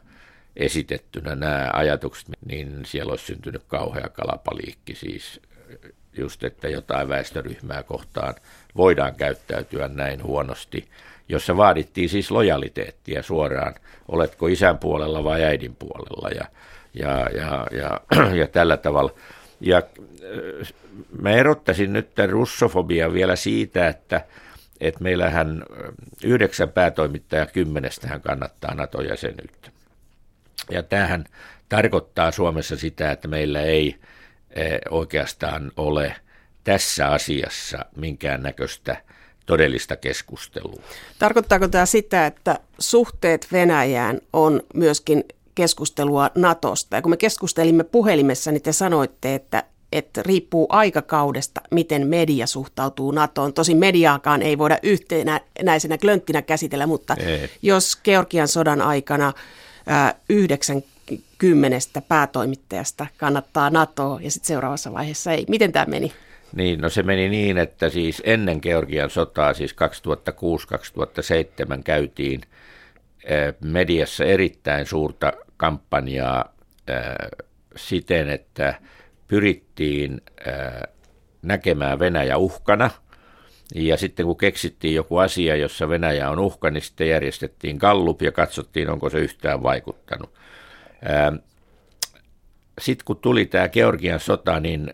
esitettynä 0.55 1.36
nämä 1.36 1.70
ajatukset, 1.74 2.29
niin 2.46 2.86
siellä 2.86 3.12
olisi 3.12 3.25
syntynyt 3.25 3.63
kauhea 3.67 4.10
kalapaliikki 4.10 4.96
siis 4.96 5.41
just, 6.17 6.44
että 6.44 6.70
jotain 6.70 7.10
väestöryhmää 7.10 7.84
kohtaan 7.84 8.34
voidaan 8.75 9.15
käyttäytyä 9.15 9.88
näin 9.88 10.24
huonosti, 10.24 10.89
jossa 11.29 11.58
vaadittiin 11.58 12.10
siis 12.10 12.32
lojaliteettia 12.32 13.24
suoraan, 13.24 13.75
oletko 14.08 14.48
isän 14.48 14.77
puolella 14.77 15.24
vai 15.24 15.44
äidin 15.44 15.75
puolella 15.75 16.29
ja, 16.29 16.46
ja, 16.94 17.29
ja, 17.29 17.67
ja, 17.72 18.01
ja 18.39 18.48
tällä 18.48 18.77
tavalla. 18.77 19.13
Ja 19.62 19.77
äh, 19.77 20.74
mä 21.22 21.32
erottaisin 21.32 21.94
nyt 21.94 22.15
tämän 22.15 22.29
russofobia 22.29 23.13
vielä 23.13 23.36
siitä, 23.36 23.88
että, 23.88 24.25
että 24.79 25.03
meillähän 25.03 25.63
äh, 25.72 25.94
yhdeksän 26.24 26.70
päätoimittajaa 26.70 27.46
kymmenestähän 27.46 28.22
kannattaa 28.22 28.75
NATO-jäsenyyttä. 28.75 29.70
Ja 30.72 30.84
tämähän 30.84 31.25
tarkoittaa 31.70 32.32
Suomessa 32.32 32.77
sitä, 32.77 33.12
että 33.12 33.27
meillä 33.27 33.62
ei 33.62 33.96
Eh, 34.55 34.79
oikeastaan 34.89 35.72
ole 35.77 36.15
tässä 36.63 37.08
asiassa 37.08 37.86
minkäännäköistä 37.96 38.98
todellista 39.45 39.95
keskustelua. 39.95 40.81
Tarkoittaako 41.19 41.67
tämä 41.67 41.85
sitä, 41.85 42.25
että 42.25 42.59
suhteet 42.79 43.47
Venäjään 43.51 44.21
on 44.33 44.61
myöskin 44.73 45.23
keskustelua 45.55 46.31
Natosta? 46.35 46.95
Ja 46.95 47.01
kun 47.01 47.11
me 47.11 47.17
keskustelimme 47.17 47.83
puhelimessa, 47.83 48.51
niin 48.51 48.61
te 48.61 48.71
sanoitte, 48.71 49.35
että, 49.35 49.63
että 49.91 50.23
riippuu 50.23 50.65
aikakaudesta, 50.69 51.61
miten 51.71 52.07
media 52.07 52.47
suhtautuu 52.47 53.11
NATOon. 53.11 53.53
Tosin 53.53 53.77
mediaakaan 53.77 54.41
ei 54.41 54.57
voida 54.57 54.77
yhtenäisenä 54.83 55.97
klönttinä 55.97 56.41
käsitellä, 56.41 56.87
mutta 56.87 57.15
ei. 57.19 57.49
jos 57.61 57.95
Georgian 58.03 58.47
sodan 58.47 58.81
aikana 58.81 59.33
yhdeksän 60.29 60.83
kymmenestä 61.37 62.01
päätoimittajasta 62.01 63.07
kannattaa 63.17 63.69
NATOa 63.69 64.19
ja 64.21 64.31
sitten 64.31 64.47
seuraavassa 64.47 64.93
vaiheessa 64.93 65.31
ei. 65.31 65.45
Miten 65.49 65.71
tämä 65.71 65.85
meni? 65.85 66.13
Niin, 66.53 66.81
no 66.81 66.89
se 66.89 67.03
meni 67.03 67.29
niin, 67.29 67.57
että 67.57 67.89
siis 67.89 68.21
ennen 68.25 68.59
Georgian 68.61 69.09
sotaa, 69.09 69.53
siis 69.53 69.75
2006-2007 71.77 71.81
käytiin 71.83 72.41
eh, 73.23 73.53
mediassa 73.63 74.25
erittäin 74.25 74.85
suurta 74.85 75.33
kampanjaa 75.57 76.53
eh, 76.87 76.95
siten, 77.75 78.29
että 78.29 78.79
pyrittiin 79.27 80.21
eh, 80.47 80.81
näkemään 81.41 81.99
Venäjä 81.99 82.37
uhkana. 82.37 82.89
Ja 83.75 83.97
sitten 83.97 84.25
kun 84.25 84.37
keksittiin 84.37 84.95
joku 84.95 85.17
asia, 85.17 85.55
jossa 85.55 85.89
Venäjä 85.89 86.29
on 86.29 86.39
uhka, 86.39 86.69
niin 86.69 86.81
sitten 86.81 87.09
järjestettiin 87.09 87.77
gallup 87.77 88.21
ja 88.21 88.31
katsottiin, 88.31 88.89
onko 88.89 89.09
se 89.09 89.19
yhtään 89.19 89.63
vaikuttanut. 89.63 90.33
Sitten 92.81 93.05
kun 93.05 93.17
tuli 93.17 93.45
tämä 93.45 93.69
Georgian 93.69 94.19
sota, 94.19 94.59
niin 94.59 94.93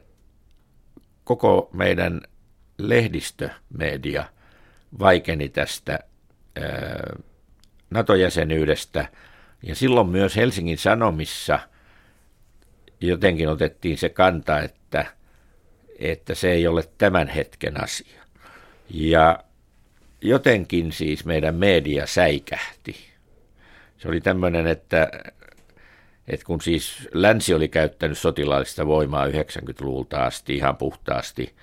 koko 1.23 1.69
meidän 1.73 2.21
lehdistömedia 2.77 4.23
vaikeni 4.99 5.49
tästä 5.49 5.99
NATO-jäsenyydestä. 7.89 9.07
Ja 9.63 9.75
silloin 9.75 10.07
myös 10.07 10.35
Helsingin 10.35 10.77
Sanomissa 10.77 11.59
jotenkin 13.01 13.49
otettiin 13.49 13.97
se 13.97 14.09
kanta, 14.09 14.59
että, 14.59 15.05
että 15.99 16.35
se 16.35 16.51
ei 16.51 16.67
ole 16.67 16.83
tämän 16.97 17.27
hetken 17.27 17.83
asia. 17.83 18.21
Ja 18.89 19.43
jotenkin 20.21 20.91
siis 20.91 21.25
meidän 21.25 21.55
media 21.55 22.07
säikähti. 22.07 22.95
Se 23.97 24.07
oli 24.07 24.21
tämmöinen, 24.21 24.67
että 24.67 25.11
et 26.31 26.43
kun 26.43 26.61
siis 26.61 27.09
länsi 27.13 27.53
oli 27.53 27.67
käyttänyt 27.67 28.17
sotilaallista 28.17 28.87
voimaa 28.87 29.27
90-luvulta 29.27 30.23
asti 30.23 30.55
ihan 30.55 30.77
puhtaasti 30.77 31.53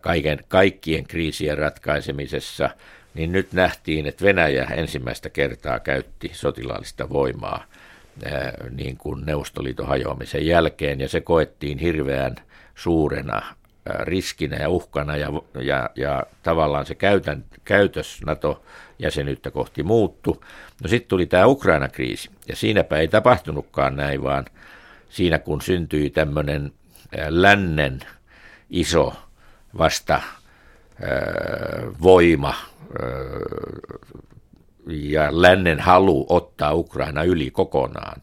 kaiken, 0.00 0.38
kaikkien 0.48 1.04
kriisien 1.04 1.58
ratkaisemisessa, 1.58 2.70
niin 3.14 3.32
nyt 3.32 3.52
nähtiin, 3.52 4.06
että 4.06 4.24
Venäjä 4.24 4.64
ensimmäistä 4.64 5.30
kertaa 5.30 5.80
käytti 5.80 6.30
sotilaallista 6.34 7.10
voimaa 7.10 7.64
niin 8.70 8.96
kuin 8.96 9.26
Neuvostoliiton 9.26 9.86
hajoamisen 9.86 10.46
jälkeen, 10.46 11.00
ja 11.00 11.08
se 11.08 11.20
koettiin 11.20 11.78
hirveän 11.78 12.36
suurena 12.74 13.42
riskinä 13.86 14.56
ja 14.56 14.68
uhkana, 14.68 15.16
ja, 15.16 15.28
ja, 15.60 15.90
ja 15.96 16.22
tavallaan 16.42 16.86
se 16.86 16.94
käytän, 16.94 17.44
käytös 17.64 18.20
NATO-jäsenyyttä 18.26 19.50
kohti 19.50 19.82
muuttu. 19.82 20.44
No 20.82 20.88
sitten 20.88 21.08
tuli 21.08 21.26
tämä 21.26 21.46
Ukraina-kriisi, 21.46 22.30
ja 22.48 22.56
siinäpä 22.56 22.98
ei 22.98 23.08
tapahtunutkaan 23.08 23.96
näin, 23.96 24.22
vaan 24.22 24.44
siinä 25.08 25.38
kun 25.38 25.62
syntyi 25.62 26.10
tämmöinen 26.10 26.72
lännen 27.28 28.00
iso 28.70 29.14
vasta 29.78 30.20
voima 32.02 32.54
ja 34.86 35.28
lännen 35.30 35.80
halu 35.80 36.26
ottaa 36.28 36.74
Ukraina 36.74 37.24
yli 37.24 37.50
kokonaan, 37.50 38.22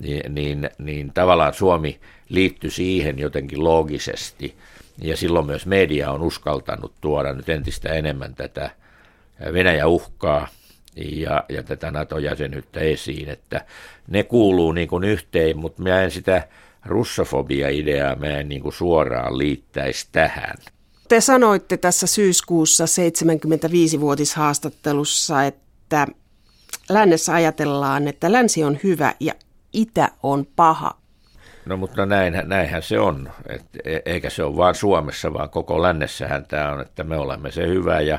niin, 0.00 0.34
niin, 0.34 0.70
niin 0.78 1.12
tavallaan 1.12 1.54
Suomi 1.54 2.00
liittyi 2.28 2.70
siihen 2.70 3.18
jotenkin 3.18 3.64
loogisesti. 3.64 4.56
Ja 5.02 5.16
silloin 5.16 5.46
myös 5.46 5.66
media 5.66 6.10
on 6.10 6.22
uskaltanut 6.22 6.92
tuoda 7.00 7.32
nyt 7.32 7.48
entistä 7.48 7.88
enemmän 7.88 8.34
tätä 8.34 8.70
Venäjä 9.52 9.86
uhkaa 9.86 10.48
ja, 10.96 11.44
ja 11.48 11.62
tätä 11.62 11.90
NATO-jäsenyyttä 11.90 12.80
esiin, 12.80 13.28
että 13.28 13.64
ne 14.08 14.22
kuuluu 14.22 14.72
niin 14.72 14.88
kuin 14.88 15.04
yhteen, 15.04 15.58
mutta 15.58 15.82
minä 15.82 16.02
en 16.02 16.10
sitä 16.10 16.48
russofobia-ideaa 16.84 18.16
mä 18.16 18.26
en 18.26 18.48
niin 18.48 18.62
kuin 18.62 18.72
suoraan 18.72 19.38
liittäisi 19.38 20.08
tähän. 20.12 20.56
Te 21.08 21.20
sanoitte 21.20 21.76
tässä 21.76 22.06
syyskuussa 22.06 22.84
75-vuotishaastattelussa, 22.84 25.44
että 25.44 26.06
lännessä 26.88 27.34
ajatellaan, 27.34 28.08
että 28.08 28.32
länsi 28.32 28.64
on 28.64 28.78
hyvä 28.84 29.14
ja 29.20 29.34
itä 29.72 30.08
on 30.22 30.46
paha. 30.56 30.99
No 31.64 31.76
mutta 31.76 32.06
näinhän, 32.06 32.48
näinhän 32.48 32.82
se 32.82 32.98
on, 33.00 33.30
Et, 33.48 33.64
e, 33.84 33.98
eikä 34.04 34.30
se 34.30 34.44
ole 34.44 34.56
vain 34.56 34.74
Suomessa, 34.74 35.32
vaan 35.32 35.50
koko 35.50 35.82
lännessähän 35.82 36.44
tämä 36.46 36.72
on, 36.72 36.80
että 36.80 37.04
me 37.04 37.16
olemme 37.16 37.50
se 37.50 37.66
hyvä 37.66 38.00
ja, 38.00 38.18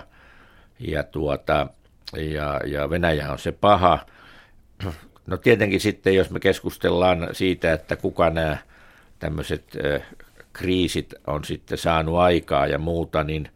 ja, 0.79 1.03
tuota, 1.03 1.67
ja, 2.17 2.59
ja 2.65 2.89
Venäjä 2.89 3.31
on 3.31 3.39
se 3.39 3.51
paha. 3.51 3.99
No 5.27 5.37
tietenkin 5.37 5.79
sitten, 5.79 6.15
jos 6.15 6.29
me 6.29 6.39
keskustellaan 6.39 7.29
siitä, 7.31 7.73
että 7.73 7.95
kuka 7.95 8.29
nämä 8.29 8.57
tämmöiset 9.19 9.77
kriisit 10.53 11.13
on 11.27 11.43
sitten 11.43 11.77
saanut 11.77 12.17
aikaa 12.17 12.67
ja 12.67 12.77
muuta, 12.77 13.23
niin, 13.23 13.49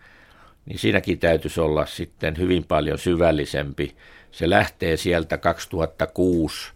niin 0.66 0.80
siinäkin 0.80 1.20
täytyisi 1.20 1.62
olla 1.62 1.86
sitten 1.86 2.38
hyvin 2.38 2.64
paljon 2.64 2.98
syvällisempi. 2.98 3.96
Se 4.32 4.50
lähtee 4.50 4.98
sieltä 4.98 5.38
2006, 5.38 6.72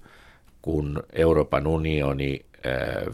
kun 0.62 1.04
Euroopan 1.14 1.68
unioni 1.68 2.46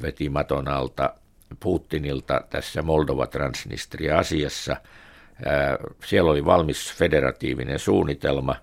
veti 0.02 0.30
maton 0.30 0.68
alta 0.68 1.14
Putinilta 1.60 2.42
tässä 2.50 2.82
Moldova-Transnistria-asiassa. 2.82 4.78
Siellä 6.06 6.32
oli 6.32 6.46
valmis 6.46 6.94
federatiivinen 6.94 7.80
suunnitelma, 7.80 8.56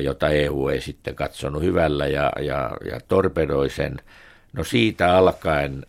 jota 0.00 0.28
EU 0.28 0.68
ei 0.68 0.80
sitten 0.80 1.14
katsonut 1.14 1.62
hyvällä 1.62 2.06
ja, 2.06 2.32
ja, 2.40 2.76
ja 2.90 3.00
torpedoi 3.08 3.70
sen. 3.70 3.96
No 4.52 4.64
siitä 4.64 5.16
alkaen 5.16 5.86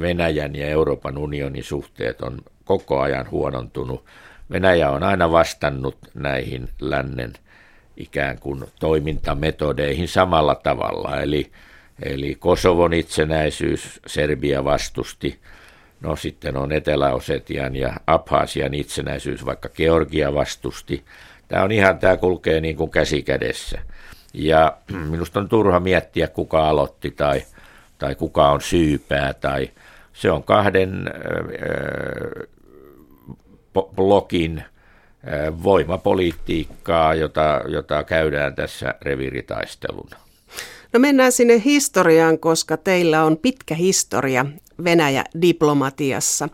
Venäjän 0.00 0.56
ja 0.56 0.66
Euroopan 0.66 1.18
unionin 1.18 1.64
suhteet 1.64 2.20
on 2.20 2.38
koko 2.64 3.00
ajan 3.00 3.30
huonontunut. 3.30 4.04
Venäjä 4.50 4.90
on 4.90 5.02
aina 5.02 5.30
vastannut 5.30 5.98
näihin 6.14 6.68
lännen 6.80 7.32
ikään 7.96 8.38
kuin 8.38 8.64
toimintametodeihin 8.80 10.08
samalla 10.08 10.54
tavalla, 10.54 11.20
eli, 11.20 11.52
eli 12.02 12.34
Kosovon 12.34 12.92
itsenäisyys 12.92 14.00
Serbia 14.06 14.64
vastusti, 14.64 15.38
no 16.00 16.16
sitten 16.16 16.56
on 16.56 16.72
Etelä-Osetian 16.72 17.76
ja 17.76 17.92
Abhasian 18.06 18.74
itsenäisyys, 18.74 19.46
vaikka 19.46 19.68
Georgia 19.68 20.34
vastusti. 20.34 21.04
Tämä 21.48 21.62
on 21.62 21.72
ihan, 21.72 21.98
tämä 21.98 22.16
kulkee 22.16 22.60
niin 22.60 22.76
kuin 22.76 22.90
käsi 22.90 23.22
kädessä. 23.22 23.78
Ja 24.34 24.76
minusta 25.10 25.40
on 25.40 25.48
turha 25.48 25.80
miettiä, 25.80 26.28
kuka 26.28 26.68
aloitti 26.68 27.10
tai– 27.10 27.42
tai 27.98 28.14
kuka 28.14 28.50
on 28.50 28.60
syypää, 28.60 29.34
tai 29.34 29.70
se 30.12 30.30
on 30.30 30.42
kahden 30.42 31.10
blokin 33.96 34.64
voimapolitiikkaa, 35.62 37.14
jota, 37.14 37.60
jota 37.68 38.04
käydään 38.04 38.54
tässä 38.54 38.94
reviritaisteluna. 39.02 40.16
No 40.96 41.00
mennään 41.00 41.32
sinne 41.32 41.62
historiaan, 41.64 42.38
koska 42.38 42.76
teillä 42.76 43.24
on 43.24 43.36
pitkä 43.36 43.74
historia 43.74 44.46
Venäjä-diplomatiassa. 44.84 46.48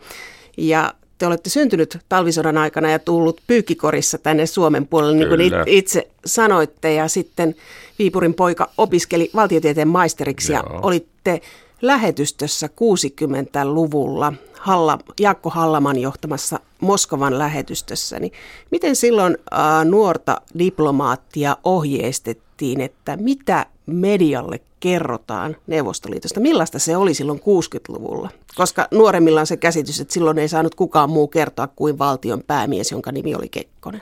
Ja 0.57 0.93
te 1.17 1.27
olette 1.27 1.49
syntynyt 1.49 1.97
talvisodan 2.09 2.57
aikana 2.57 2.89
ja 2.89 2.99
tullut 2.99 3.41
pyykkikorissa 3.47 4.17
tänne 4.17 4.45
Suomen 4.45 4.87
puolelle, 4.87 5.17
niin 5.17 5.27
kuin 5.27 5.67
itse 5.67 6.07
sanoitte. 6.25 6.93
Ja 6.93 7.07
sitten 7.07 7.55
Viipurin 7.99 8.33
poika 8.33 8.69
opiskeli 8.77 9.29
valtiotieteen 9.35 9.87
maisteriksi 9.87 10.53
Joo. 10.53 10.61
ja 10.73 10.79
olitte 10.81 11.41
lähetystössä 11.81 12.67
60-luvulla 12.67 14.33
Halla, 14.59 14.99
Jaakko 15.19 15.49
Hallaman 15.49 15.99
johtamassa 15.99 16.59
Moskovan 16.79 17.39
lähetystössä. 17.39 18.19
Niin 18.19 18.31
miten 18.71 18.95
silloin 18.95 19.37
ä, 19.53 19.85
nuorta 19.85 20.41
diplomaattia 20.59 21.57
ohjeistettiin, 21.63 22.81
että 22.81 23.17
mitä 23.17 23.65
medialle 23.85 24.59
kerrotaan 24.79 25.55
Neuvostoliitosta? 25.67 26.39
Millaista 26.39 26.79
se 26.79 26.97
oli 26.97 27.13
silloin 27.13 27.39
60-luvulla? 27.39 28.29
Koska 28.55 28.87
nuoremmilla 28.91 29.39
on 29.39 29.47
se 29.47 29.57
käsitys, 29.57 29.99
että 29.99 30.13
silloin 30.13 30.39
ei 30.39 30.47
saanut 30.47 30.75
kukaan 30.75 31.09
muu 31.09 31.27
kertoa 31.27 31.67
kuin 31.67 31.99
valtion 31.99 32.43
päämies, 32.47 32.91
jonka 32.91 33.11
nimi 33.11 33.35
oli 33.35 33.49
Kekkonen. 33.49 34.01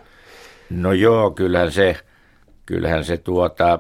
No 0.70 0.94
joo, 0.94 1.32
kyllähän 1.32 1.72
se, 1.72 1.98
kyllähän 2.66 3.06
se 3.06 3.18
tuota, 3.18 3.80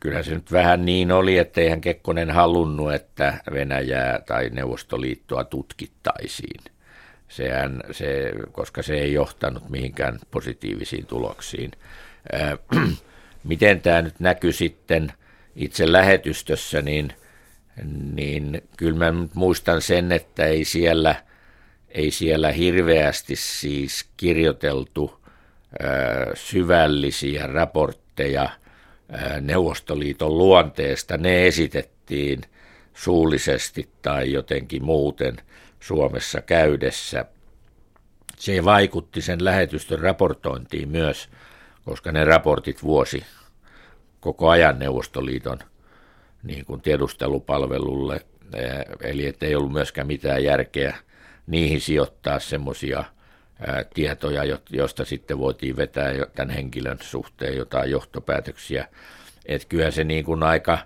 kyllähän 0.00 0.24
se 0.24 0.34
nyt 0.34 0.52
vähän 0.52 0.84
niin 0.84 1.12
oli, 1.12 1.38
että 1.38 1.60
eihän 1.60 1.80
Kekkonen 1.80 2.30
halunnut, 2.30 2.94
että 2.94 3.34
Venäjää 3.52 4.20
tai 4.26 4.50
Neuvostoliittoa 4.50 5.44
tutkittaisiin. 5.44 6.60
Sehän, 7.28 7.80
se, 7.90 8.32
koska 8.52 8.82
se 8.82 8.94
ei 8.94 9.12
johtanut 9.12 9.68
mihinkään 9.68 10.18
positiivisiin 10.30 11.06
tuloksiin. 11.06 11.70
Äh, 12.34 12.58
miten 13.44 13.80
tämä 13.80 14.02
nyt 14.02 14.20
näkyy 14.20 14.52
sitten 14.52 15.12
itse 15.56 15.92
lähetystössä, 15.92 16.82
niin, 16.82 17.12
niin 18.14 18.62
kyllä 18.76 18.98
mä 18.98 19.20
nyt 19.20 19.34
muistan 19.34 19.82
sen, 19.82 20.12
että 20.12 20.44
ei 20.44 20.64
siellä, 20.64 21.14
ei 21.88 22.10
siellä 22.10 22.52
hirveästi 22.52 23.36
siis 23.36 24.08
kirjoiteltu 24.16 25.20
äh, 25.84 25.88
syvällisiä 26.34 27.46
raportteja– 27.46 28.48
Neuvostoliiton 29.40 30.38
luonteesta. 30.38 31.16
Ne 31.16 31.46
esitettiin 31.46 32.40
suullisesti 32.94 33.88
tai 34.02 34.32
jotenkin 34.32 34.84
muuten 34.84 35.36
Suomessa 35.80 36.40
käydessä. 36.40 37.24
Se 38.36 38.64
vaikutti 38.64 39.22
sen 39.22 39.44
lähetystön 39.44 39.98
raportointiin 39.98 40.88
myös, 40.88 41.28
koska 41.84 42.12
ne 42.12 42.24
raportit 42.24 42.82
vuosi 42.82 43.24
koko 44.20 44.48
ajan 44.48 44.78
Neuvostoliiton 44.78 45.58
niin 46.42 46.64
kuin 46.64 46.80
tiedustelupalvelulle, 46.80 48.20
eli 49.00 49.26
ettei 49.26 49.54
ollut 49.54 49.72
myöskään 49.72 50.06
mitään 50.06 50.44
järkeä 50.44 50.96
niihin 51.46 51.80
sijoittaa 51.80 52.38
semmoisia 52.38 53.04
tietoja, 53.94 54.58
joista 54.70 55.04
sitten 55.04 55.38
voitiin 55.38 55.76
vetää 55.76 56.12
tämän 56.34 56.54
henkilön 56.54 56.98
suhteen 57.00 57.56
jotain 57.56 57.90
johtopäätöksiä. 57.90 58.88
Että 59.46 59.68
kyllä 59.68 59.90
se 59.90 60.04
niin 60.04 60.24
kuin 60.24 60.42
aika, 60.42 60.78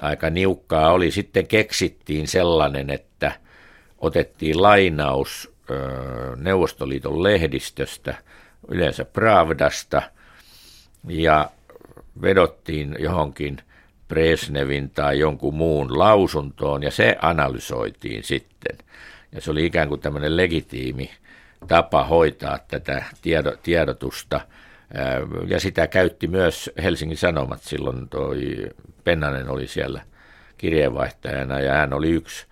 aika 0.00 0.30
niukkaa 0.30 0.92
oli. 0.92 1.10
Sitten 1.10 1.46
keksittiin 1.46 2.28
sellainen, 2.28 2.90
että 2.90 3.32
otettiin 3.98 4.62
lainaus 4.62 5.54
Neuvostoliiton 6.36 7.22
lehdistöstä, 7.22 8.14
yleensä 8.68 9.04
Pravdasta, 9.04 10.02
ja 11.08 11.50
vedottiin 12.22 12.96
johonkin 12.98 13.56
Presnevin 14.08 14.90
tai 14.90 15.18
jonkun 15.18 15.54
muun 15.54 15.98
lausuntoon, 15.98 16.82
ja 16.82 16.90
se 16.90 17.16
analysoitiin 17.22 18.22
sitten. 18.22 18.78
Ja 19.32 19.40
se 19.40 19.50
oli 19.50 19.66
ikään 19.66 19.88
kuin 19.88 20.00
tämmöinen 20.00 20.36
legitiimi 20.36 21.10
tapa 21.68 22.04
hoitaa 22.04 22.58
tätä 22.68 23.04
tiedotusta. 23.62 24.40
Ja 25.46 25.60
sitä 25.60 25.86
käytti 25.86 26.26
myös 26.26 26.70
Helsingin 26.82 27.16
Sanomat 27.16 27.62
silloin, 27.62 28.08
toi 28.08 28.56
Pennanen 29.04 29.48
oli 29.48 29.66
siellä 29.66 30.02
kirjeenvaihtajana 30.58 31.60
ja 31.60 31.72
hän 31.72 31.92
oli 31.92 32.10
yksi 32.10 32.46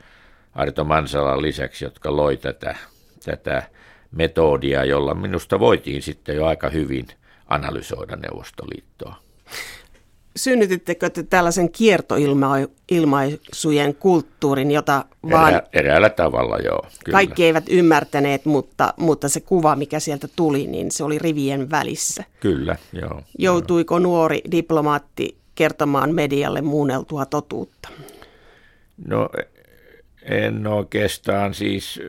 Arto 0.54 0.84
Mansalan 0.84 1.42
lisäksi, 1.42 1.84
jotka 1.84 2.16
loi 2.16 2.36
tätä, 2.36 2.76
tätä 3.24 3.62
metodia, 4.12 4.84
jolla 4.84 5.14
minusta 5.14 5.60
voitiin 5.60 6.02
sitten 6.02 6.36
jo 6.36 6.46
aika 6.46 6.70
hyvin 6.70 7.06
analysoida 7.52 8.16
Neuvostoliittoa 8.16 9.16
synnytittekö 10.36 11.10
te 11.10 11.22
tällaisen 11.22 11.72
kiertoilmaisujen 11.72 13.94
kulttuurin, 13.98 14.70
jota 14.70 15.04
vaan... 15.30 15.54
Erä, 15.54 15.62
eräällä 15.72 16.10
tavalla, 16.10 16.58
joo. 16.58 16.86
Kyllä. 17.04 17.16
Kaikki 17.16 17.44
eivät 17.44 17.64
ymmärtäneet, 17.70 18.44
mutta, 18.44 18.94
mutta 18.96 19.28
se 19.28 19.40
kuva, 19.40 19.76
mikä 19.76 20.00
sieltä 20.00 20.28
tuli, 20.36 20.66
niin 20.66 20.90
se 20.90 21.04
oli 21.04 21.18
rivien 21.18 21.70
välissä. 21.70 22.24
Kyllä, 22.40 22.76
joo. 22.92 23.22
Joutuiko 23.38 23.98
nuori 23.98 24.40
diplomaatti 24.50 25.36
kertomaan 25.54 26.14
medialle 26.14 26.62
muunneltua 26.62 27.26
totuutta? 27.26 27.88
No 29.06 29.30
en 30.22 30.66
oikeastaan 30.66 31.54
siis... 31.54 32.00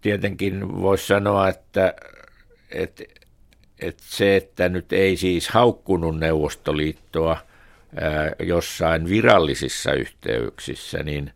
Tietenkin 0.00 0.82
voisi 0.82 1.06
sanoa, 1.06 1.48
että, 1.48 1.94
että 2.70 3.04
että 3.80 4.02
se, 4.06 4.36
että 4.36 4.68
nyt 4.68 4.92
ei 4.92 5.16
siis 5.16 5.48
haukkunut 5.48 6.18
Neuvostoliittoa 6.18 7.36
ää, 7.96 8.32
jossain 8.38 9.08
virallisissa 9.08 9.92
yhteyksissä, 9.92 11.02
niin, 11.02 11.32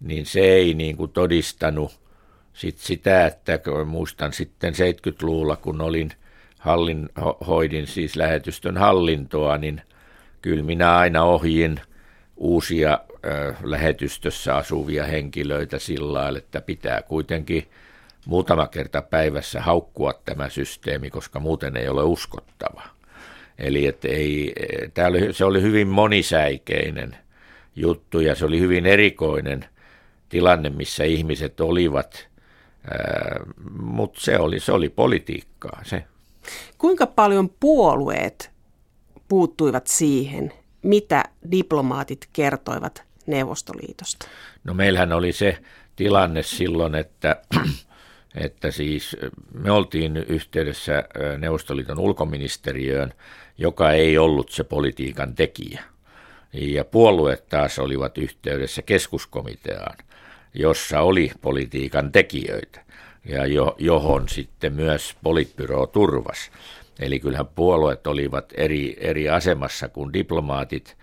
niin 0.00 0.26
se 0.26 0.40
ei 0.40 0.74
niin 0.74 0.96
kuin 0.96 1.12
todistanut 1.12 2.00
sit 2.52 2.78
sitä, 2.78 3.26
että 3.26 3.60
muistan 3.86 4.32
sitten 4.32 4.74
70-luvulla, 4.74 5.56
kun 5.56 5.80
olin 5.80 6.10
hallin, 6.58 7.08
hoidin 7.46 7.86
siis 7.86 8.16
lähetystön 8.16 8.76
hallintoa, 8.76 9.58
niin 9.58 9.82
kyllä 10.42 10.62
minä 10.62 10.96
aina 10.96 11.24
ohjin 11.24 11.80
uusia 12.36 12.98
lähetystössä 13.62 14.56
asuvia 14.56 15.04
henkilöitä 15.04 15.78
sillä 15.78 16.12
lailla, 16.12 16.38
että 16.38 16.60
pitää 16.60 17.02
kuitenkin 17.02 17.66
muutama 18.26 18.66
kerta 18.66 19.02
päivässä 19.02 19.60
haukkua 19.60 20.12
tämä 20.24 20.48
systeemi, 20.48 21.10
koska 21.10 21.40
muuten 21.40 21.76
ei 21.76 21.88
ole 21.88 22.02
uskottava. 22.02 22.82
Eli 23.58 23.86
että 23.86 24.08
ei, 24.08 24.54
oli, 25.08 25.32
se 25.32 25.44
oli 25.44 25.62
hyvin 25.62 25.88
monisäikeinen 25.88 27.16
juttu 27.76 28.20
ja 28.20 28.34
se 28.34 28.44
oli 28.44 28.60
hyvin 28.60 28.86
erikoinen 28.86 29.64
tilanne, 30.28 30.70
missä 30.70 31.04
ihmiset 31.04 31.60
olivat, 31.60 32.28
mutta 33.82 34.20
se 34.20 34.38
oli, 34.38 34.60
se 34.60 34.72
oli 34.72 34.88
politiikkaa 34.88 35.80
se. 35.84 36.04
Kuinka 36.78 37.06
paljon 37.06 37.50
puolueet 37.60 38.50
puuttuivat 39.28 39.86
siihen, 39.86 40.52
mitä 40.82 41.24
diplomaatit 41.50 42.28
kertoivat 42.32 43.04
Neuvostoliitosta? 43.26 44.28
No 44.64 44.74
meillähän 44.74 45.12
oli 45.12 45.32
se 45.32 45.58
tilanne 45.96 46.42
silloin, 46.42 46.94
että, 46.94 47.42
että 48.34 48.70
siis 48.70 49.16
me 49.54 49.70
oltiin 49.70 50.16
yhteydessä 50.16 51.04
Neuvostoliiton 51.38 51.98
ulkoministeriöön, 51.98 53.12
joka 53.58 53.92
ei 53.92 54.18
ollut 54.18 54.50
se 54.50 54.64
politiikan 54.64 55.34
tekijä. 55.34 55.82
Ja 56.52 56.84
puolueet 56.84 57.48
taas 57.48 57.78
olivat 57.78 58.18
yhteydessä 58.18 58.82
keskuskomiteaan, 58.82 59.96
jossa 60.54 61.00
oli 61.00 61.30
politiikan 61.40 62.12
tekijöitä 62.12 62.84
ja 63.24 63.46
jo, 63.46 63.74
johon 63.78 64.28
sitten 64.28 64.72
myös 64.72 65.16
politbyro 65.22 65.86
turvas. 65.86 66.50
Eli 66.98 67.20
kyllähän 67.20 67.46
puolueet 67.46 68.06
olivat 68.06 68.52
eri, 68.56 68.96
eri 69.00 69.28
asemassa 69.28 69.88
kuin 69.88 70.12
diplomaatit. 70.12 70.96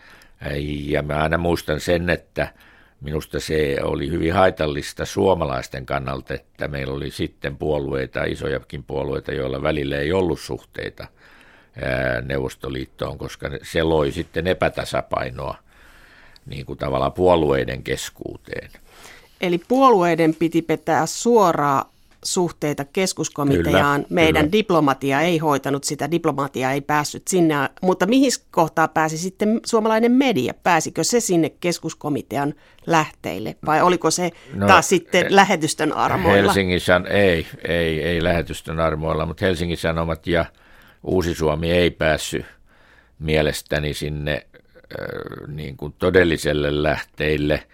Ja 0.86 1.02
mä 1.02 1.14
aina 1.14 1.38
muistan 1.38 1.80
sen, 1.80 2.10
että 2.10 2.54
minusta 3.02 3.40
se 3.40 3.78
oli 3.84 4.10
hyvin 4.10 4.34
haitallista 4.34 5.06
suomalaisten 5.06 5.86
kannalta, 5.86 6.34
että 6.34 6.68
meillä 6.68 6.94
oli 6.94 7.12
sitten 7.12 7.58
puolueita, 7.58 8.24
isojakin 8.24 8.84
puolueita, 8.84 9.32
joilla 9.32 9.62
välillä 9.62 9.98
ei 9.98 10.14
ollut 10.14 10.40
suhteita 10.40 11.08
Neuvostoliittoon, 12.26 13.18
koska 13.18 13.50
se 13.64 13.84
loi 13.84 14.12
sitten 14.12 14.48
epätasapainoa 14.48 15.58
niin 16.46 16.66
kuin 16.66 16.80
tavallaan 16.80 17.14
puolueiden 17.14 17.84
keskuuteen. 17.84 18.72
Eli 19.42 19.58
puolueiden 19.68 20.36
piti 20.36 20.62
pitää 20.62 21.06
suoraa 21.06 21.92
suhteita 22.26 22.86
keskuskomiteaan. 22.86 24.02
Kyllä, 24.02 24.16
Meidän 24.16 24.42
kyllä. 24.46 24.52
diplomatia 24.52 25.22
ei 25.22 25.38
hoitanut 25.38 25.84
sitä, 25.84 26.12
diplomatia 26.12 26.72
ei 26.72 26.82
päässyt 26.82 27.28
sinne, 27.28 27.56
mutta 27.82 28.06
mihin 28.06 28.32
kohtaa 28.52 28.88
pääsi 28.88 29.18
sitten 29.18 29.60
suomalainen 29.66 30.12
media? 30.12 30.54
Pääsikö 30.64 31.04
se 31.04 31.20
sinne 31.20 31.50
keskuskomitean 31.50 32.54
lähteille 32.88 33.56
vai 33.66 33.82
oliko 33.82 34.12
se 34.12 34.32
no, 34.54 34.68
taas 34.68 34.90
sitten 34.90 35.26
eh, 35.26 35.32
lähetystön 35.32 35.94
armoilla? 35.94 36.42
Helsingin 36.42 36.82
san, 36.82 37.08
ei, 37.08 37.48
ei, 37.68 38.04
ei 38.04 38.24
lähetystön 38.24 38.80
armoilla, 38.80 39.26
mutta 39.26 39.46
Helsingin 39.46 39.78
Sanomat 39.78 40.28
ja 40.28 40.46
Uusi 41.04 41.36
Suomi 41.36 41.72
ei 41.72 41.92
päässyt 41.92 42.46
mielestäni 43.20 43.94
sinne 43.94 44.46
äh, 44.64 45.48
niin 45.48 45.78
kuin 45.78 45.94
todelliselle 46.00 46.84
lähteille– 46.84 47.64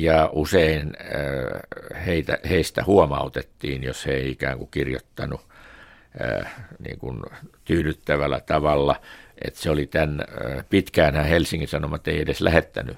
ja 0.00 0.30
usein 0.32 0.92
heitä, 2.06 2.38
heistä 2.48 2.84
huomautettiin, 2.84 3.82
jos 3.82 4.06
he 4.06 4.12
ei 4.12 4.30
ikään 4.30 4.58
kuin 4.58 4.68
kirjoittanut 4.70 5.40
niin 6.78 6.98
kuin 6.98 7.22
tyydyttävällä 7.64 8.40
tavalla. 8.40 8.96
Että 9.44 9.60
se 9.60 9.70
oli 9.70 9.86
tämän, 9.86 10.24
pitkään 10.70 11.24
Helsingin 11.24 11.68
Sanomat 11.68 12.08
ei 12.08 12.20
edes 12.20 12.40
lähettänyt 12.40 12.96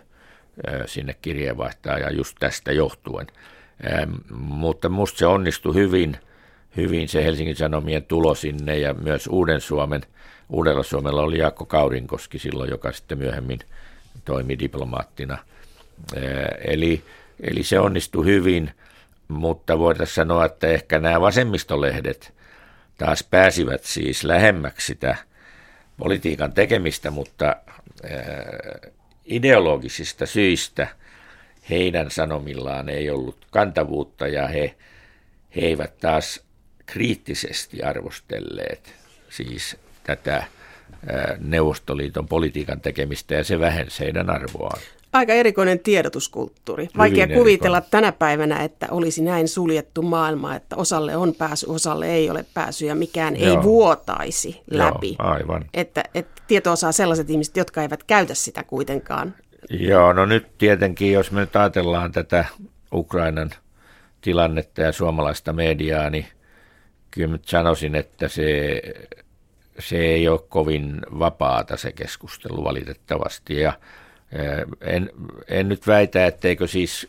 sinne 0.87 1.17
kirjeenvaihtajaa 1.23 2.11
just 2.11 2.37
tästä 2.41 2.73
johtuen. 2.73 3.27
Mutta 4.31 4.89
musta 4.89 5.19
se 5.19 5.27
onnistui 5.27 5.75
hyvin, 5.75 6.17
hyvin 6.77 7.09
se 7.09 7.25
Helsingin 7.25 7.57
Sanomien 7.57 8.05
tulo 8.05 8.35
sinne 8.35 8.79
ja 8.79 8.95
myös 8.95 9.27
Uuden 9.27 9.61
Suomen, 9.61 10.03
Uudella 10.49 10.83
Suomella 10.83 11.23
oli 11.23 11.39
Jaakko 11.39 11.65
Kaurinkoski 11.65 12.39
silloin, 12.39 12.71
joka 12.71 12.93
sitten 12.93 13.19
myöhemmin 13.19 13.59
toimi 14.25 14.59
diplomaattina– 14.59 15.39
Eli, 16.65 17.05
eli 17.41 17.63
se 17.63 17.79
onnistui 17.79 18.25
hyvin, 18.25 18.71
mutta 19.29 19.79
voitaisiin 19.79 20.15
sanoa, 20.15 20.45
että 20.45 20.67
ehkä 20.67 20.99
nämä 20.99 21.21
vasemmistolehdet 21.21 22.35
taas 22.99 23.25
pääsivät 23.31 23.85
siis 23.85 24.25
lähemmäksi 24.25 24.87
sitä 24.87 25.17
politiikan 25.97 26.53
tekemistä, 26.53 27.11
mutta 27.11 27.57
ideologisista 29.25 30.27
syistä 30.27 30.89
heidän 31.71 32.11
sanomillaan 32.11 32.89
ei 32.89 33.11
ollut 33.11 33.47
kantavuutta 33.51 34.29
ja 34.29 34.49
he, 34.49 34.75
he 35.57 35.61
eivät 35.61 35.99
taas 35.99 36.41
kriittisesti 36.87 37.83
arvostelleet 37.83 38.95
siis 39.29 39.77
tätä 40.05 40.45
Neuvostoliiton 41.39 42.29
politiikan 42.29 42.81
tekemistä 42.81 43.35
ja 43.35 43.45
se 43.45 43.61
vähensi 43.61 44.01
heidän 44.05 44.31
arvoaan. 44.31 44.81
Aika 45.13 45.33
erikoinen 45.33 45.79
tiedotuskulttuuri. 45.79 46.89
Vaikea 46.99 47.25
Hyvin 47.27 47.39
kuvitella 47.39 47.77
erikoinen. 47.77 47.91
tänä 47.91 48.13
päivänä, 48.13 48.63
että 48.63 48.87
olisi 48.91 49.23
näin 49.23 49.49
suljettu 49.49 50.03
maailma, 50.03 50.55
että 50.55 50.77
osalle 50.77 51.17
on 51.17 51.35
pääsy, 51.35 51.67
osalle 51.69 52.07
ei 52.07 52.31
ole 52.31 52.45
pääsy 52.55 52.87
ja 52.87 52.95
mikään 52.95 53.41
Joo. 53.41 53.51
ei 53.51 53.63
vuotaisi 53.63 54.61
läpi. 54.71 55.17
Joo, 55.19 55.29
aivan. 55.29 55.65
Että, 55.75 56.05
että 56.15 56.43
tietoa 56.47 56.77
saa 56.77 56.93
sellaiset 56.93 57.31
ihmiset, 57.31 57.57
jotka 57.57 57.83
eivät 57.83 58.05
käytä 58.05 58.35
sitä 58.35 58.63
kuitenkaan. 58.63 59.35
Joo, 59.71 60.13
no 60.13 60.27
nyt 60.27 60.59
tietenkin, 60.59 61.13
jos 61.13 61.33
me 61.33 61.41
nyt 61.41 61.57
ajatellaan 61.57 62.13
tätä 62.13 62.45
Ukrainan 62.93 63.51
tilannetta 64.21 64.83
ja 64.83 64.93
suomalaista 64.93 65.53
mediaa, 65.53 66.11
niin 66.11 66.27
kyllä 67.11 67.33
nyt 67.33 67.45
sanoisin, 67.45 67.95
että 67.95 68.29
se, 68.29 68.83
se 69.79 69.97
ei 69.97 70.29
ole 70.29 70.41
kovin 70.49 71.01
vapaata 71.19 71.77
se 71.77 71.93
keskustelu 71.93 72.65
valitettavasti. 72.65 73.61
Ja 73.61 73.73
en, 74.81 75.11
en 75.49 75.69
nyt 75.69 75.87
väitä, 75.87 76.27
etteikö 76.27 76.67
siis 76.67 77.09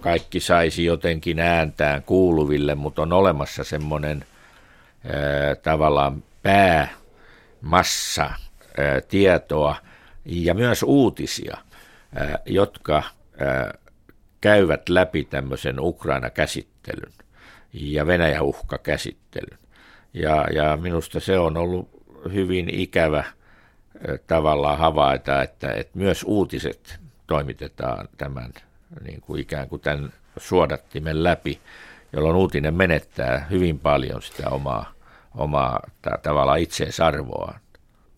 kaikki 0.00 0.40
saisi 0.40 0.84
jotenkin 0.84 1.38
ääntään 1.40 2.02
kuuluville, 2.02 2.74
mutta 2.74 3.02
on 3.02 3.12
olemassa 3.12 3.64
semmoinen 3.64 4.24
tavallaan 5.62 6.22
päämassa 6.42 8.22
ää, 8.22 8.36
tietoa 9.08 9.76
ja 10.24 10.54
myös 10.54 10.82
uutisia, 10.82 11.58
jotka 12.46 13.02
käyvät 14.40 14.88
läpi 14.88 15.24
tämmöisen 15.24 15.80
Ukraina-käsittelyn 15.80 17.12
ja 17.72 18.06
Venäjä-uhka-käsittelyn. 18.06 19.58
Ja, 20.14 20.46
ja 20.52 20.76
minusta 20.76 21.20
se 21.20 21.38
on 21.38 21.56
ollut 21.56 21.88
hyvin 22.32 22.74
ikävä– 22.74 23.24
tavallaan 24.26 24.78
havaita, 24.78 25.42
että, 25.42 25.72
että 25.72 25.98
myös 25.98 26.24
uutiset 26.28 26.98
toimitetaan 27.26 28.08
tämän 28.16 28.52
niin 29.04 29.20
kuin 29.20 29.40
ikään 29.40 29.68
kuin 29.68 29.80
tämän 29.80 30.12
suodattimen 30.36 31.24
läpi, 31.24 31.60
jolloin 32.12 32.36
uutinen 32.36 32.74
menettää 32.74 33.46
hyvin 33.50 33.78
paljon 33.78 34.22
sitä 34.22 34.50
omaa, 34.50 34.92
omaa 35.34 35.80
tavallaan 36.22 36.58
itseisarvoaan. 36.60 37.60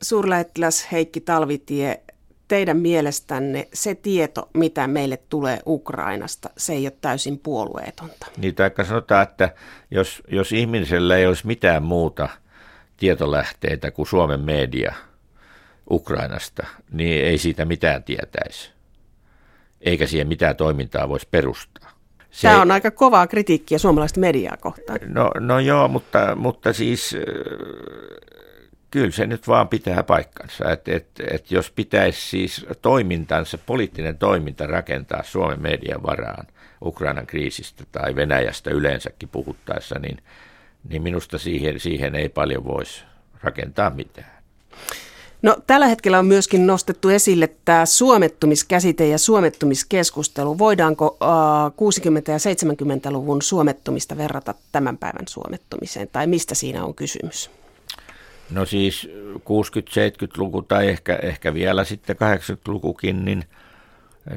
Suurlähettiläs 0.03 0.93
Heikki 0.93 1.21
Talvitie, 1.21 2.01
teidän 2.49 2.77
mielestänne 2.77 3.69
se 3.73 3.95
tieto, 3.95 4.49
mitä 4.55 4.87
meille 4.87 5.17
tulee 5.29 5.61
Ukrainasta, 5.67 6.51
se 6.57 6.73
ei 6.73 6.87
ole 6.87 6.97
täysin 7.01 7.39
puolueetonta? 7.39 8.27
Niin, 8.37 8.55
taikka 8.55 8.85
sanotaan, 8.85 9.23
että 9.23 9.55
jos, 9.91 10.23
jos 10.29 10.53
ihmisellä 10.53 11.17
ei 11.17 11.27
olisi 11.27 11.47
mitään 11.47 11.83
muuta 11.83 12.29
tietolähteitä 12.97 13.91
kuin 13.91 14.07
Suomen 14.07 14.41
media– 14.41 14.95
Ukrainasta, 15.91 16.67
niin 16.93 17.25
ei 17.25 17.39
siitä 17.39 17.65
mitään 17.65 18.05
tietäisi. 18.05 18.71
Eikä 19.81 20.07
siihen 20.07 20.29
mitään 20.29 20.57
toimintaa 20.57 21.09
voisi 21.09 21.29
perustaa. 21.31 21.91
Se 22.31 22.49
Tämä 22.49 22.63
on 22.63 22.71
aika 22.71 22.91
kovaa 22.91 23.27
kritiikkiä 23.27 23.79
suomalaista 23.79 24.21
mediaa 24.21 24.57
kohtaan. 24.57 24.99
No, 25.07 25.31
no 25.41 25.59
joo, 25.59 25.89
mutta, 25.89 26.37
mutta 26.37 26.73
siis 26.73 27.17
kyllä 28.91 29.11
se 29.11 29.27
nyt 29.27 29.49
vaan 29.49 29.69
pitää 29.69 30.03
paikkansa. 30.03 30.73
Että 30.73 30.97
et, 30.97 31.07
et 31.31 31.51
jos 31.51 31.71
pitäisi 31.71 32.29
siis 32.29 32.67
toimintansa, 32.83 33.59
poliittinen 33.59 34.19
toiminta 34.19 34.67
rakentaa 34.67 35.23
Suomen 35.23 35.63
median 35.63 36.03
varaan 36.03 36.47
Ukrainan 36.85 37.27
kriisistä 37.27 37.85
tai 37.93 38.17
Venäjästä 38.17 38.71
yleensäkin 38.71 39.29
puhuttaessa, 39.29 39.99
niin, 39.99 40.19
niin 40.89 41.03
minusta 41.03 41.39
siihen, 41.39 41.81
siihen 41.81 42.15
ei 42.15 42.29
paljon 42.29 42.65
voisi 42.65 43.05
rakentaa 43.43 43.91
mitään. 43.91 44.43
No, 45.43 45.57
tällä 45.67 45.87
hetkellä 45.87 46.19
on 46.19 46.27
myöskin 46.27 46.67
nostettu 46.67 47.09
esille 47.09 47.51
tämä 47.65 47.87
suomettumiskäsite 47.87 49.09
ja 49.09 49.19
suomettumiskeskustelu. 49.19 50.59
Voidaanko 50.59 51.07
uh, 51.07 51.91
60- 51.91 52.33
ja 52.33 53.09
70-luvun 53.09 53.43
suomettumista 53.43 54.17
verrata 54.17 54.55
tämän 54.73 54.99
päivän 54.99 55.29
suomettumiseen, 55.29 56.09
tai 56.13 56.27
mistä 56.27 56.55
siinä 56.55 56.85
on 56.85 56.95
kysymys? 56.95 57.51
No 58.51 58.67
siis 58.67 59.09
60-70-luku 59.37 60.63
tai 60.63 60.89
ehkä, 60.89 61.19
ehkä 61.23 61.55
vielä 61.55 61.85
sitten 61.85 62.17
80-lukukin, 62.17 63.25
niin 63.25 63.45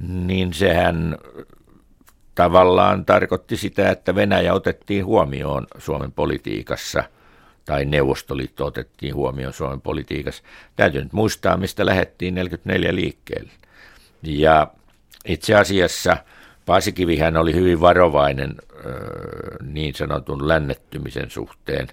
niin 0.02 0.54
sehän 0.54 1.18
tavallaan 2.36 3.06
tarkoitti 3.06 3.58
sitä, 3.58 3.90
että 3.90 4.16
Venäjä 4.16 4.54
otettiin 4.54 5.06
huomioon 5.06 5.68
Suomen 5.78 6.12
politiikassa 6.12 7.04
tai 7.66 7.86
Neuvostoliitto 7.86 8.66
otettiin 8.66 9.16
huomioon 9.16 9.54
Suomen 9.54 9.82
politiikassa. 9.82 10.44
Täytyy 10.76 11.04
nyt 11.04 11.14
muistaa, 11.14 11.58
mistä 11.58 11.86
lähdettiin 11.86 12.36
44 12.36 12.96
liikkeelle. 12.96 13.52
Ja 14.24 14.68
itse 15.26 15.56
asiassa 15.56 16.18
Paasikivihän 16.66 17.38
oli 17.38 17.54
hyvin 17.54 17.82
varovainen 17.82 18.56
niin 19.62 19.96
sanotun 19.96 20.48
lännettymisen 20.48 21.30
suhteen. 21.30 21.88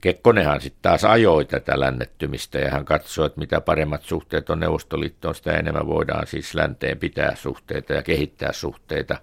Kekkonenhan 0.00 0.60
sitten 0.60 0.82
taas 0.82 1.04
ajoi 1.04 1.44
tätä 1.44 1.80
lännettymistä 1.80 2.58
ja 2.58 2.70
hän 2.70 2.84
katsoi, 2.84 3.26
että 3.26 3.40
mitä 3.40 3.60
paremmat 3.60 4.02
suhteet 4.02 4.50
on 4.50 4.60
Neuvostoliittoon, 4.60 5.34
sitä 5.34 5.52
enemmän 5.52 5.86
voidaan 5.86 6.26
siis 6.26 6.54
länteen 6.54 6.98
pitää 6.98 7.34
suhteita 7.34 7.92
ja 7.92 8.02
kehittää 8.02 8.52
suhteita. 8.52 9.18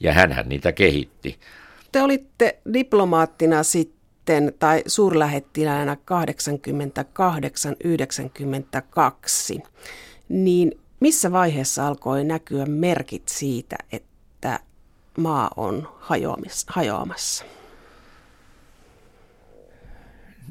Ja 0.00 0.12
hänhän 0.12 0.48
niitä 0.48 0.72
kehitti. 0.72 1.38
Te 1.92 2.02
olitte 2.02 2.58
diplomaattina 2.72 3.62
sitten 3.62 4.03
tai 4.58 4.82
suurlähettiläänä 4.86 5.96
88-92. 9.56 9.62
Niin 10.28 10.80
missä 11.00 11.32
vaiheessa 11.32 11.86
alkoi 11.86 12.24
näkyä 12.24 12.66
merkit 12.66 13.28
siitä, 13.28 13.76
että 13.92 14.60
maa 15.18 15.50
on 15.56 15.88
hajoamassa? 16.66 17.44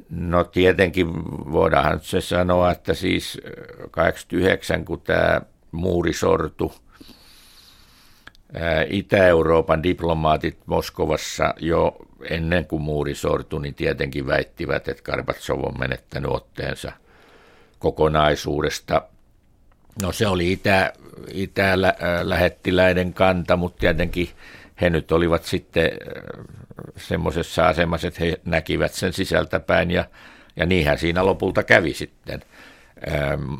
No 0.09 0.43
tietenkin 0.43 1.07
voidaan 1.51 1.99
se 2.01 2.21
sanoa, 2.21 2.71
että 2.71 2.93
siis 2.93 3.41
89, 3.91 4.85
kun 4.85 5.01
tämä 5.01 5.41
muuri 5.71 6.13
sortu, 6.13 6.73
Itä-Euroopan 8.89 9.83
diplomaatit 9.83 10.57
Moskovassa 10.65 11.53
jo 11.59 11.95
ennen 12.29 12.65
kuin 12.65 12.81
muuri 12.81 13.15
sortui, 13.15 13.61
niin 13.61 13.75
tietenkin 13.75 14.27
väittivät, 14.27 14.87
että 14.87 15.03
Karbatsov 15.03 15.63
on 15.63 15.79
menettänyt 15.79 16.31
otteensa 16.31 16.91
kokonaisuudesta. 17.79 19.01
No 20.01 20.11
se 20.11 20.27
oli 20.27 20.51
itä, 20.51 20.93
itä-lähettiläiden 21.31 23.13
kanta, 23.13 23.55
mutta 23.57 23.79
tietenkin 23.79 24.29
he 24.81 24.89
nyt 24.89 25.11
olivat 25.11 25.43
sitten 25.43 25.91
semmoisessa 26.97 27.67
asemassa, 27.67 28.07
että 28.07 28.23
he 28.23 28.39
näkivät 28.45 28.93
sen 28.93 29.13
sisältäpäin 29.13 29.91
ja, 29.91 30.05
ja 30.55 30.65
niinhän 30.65 30.97
siinä 30.97 31.25
lopulta 31.25 31.63
kävi 31.63 31.93
sitten. 31.93 32.41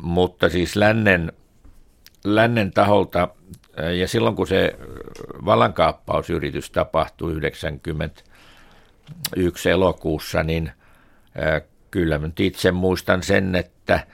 Mutta 0.02 0.48
siis 0.48 0.76
lännen, 0.76 1.32
lännen 2.24 2.70
taholta 2.70 3.28
ja 4.00 4.08
silloin 4.08 4.36
kun 4.36 4.46
se 4.46 4.76
vallankaappausyritys 5.44 6.70
tapahtui 6.70 7.32
91 7.32 9.70
elokuussa, 9.70 10.42
niin 10.42 10.70
kyllä 11.90 12.18
nyt 12.18 12.40
itse 12.40 12.70
muistan 12.70 13.22
sen, 13.22 13.54
että, 13.54 14.06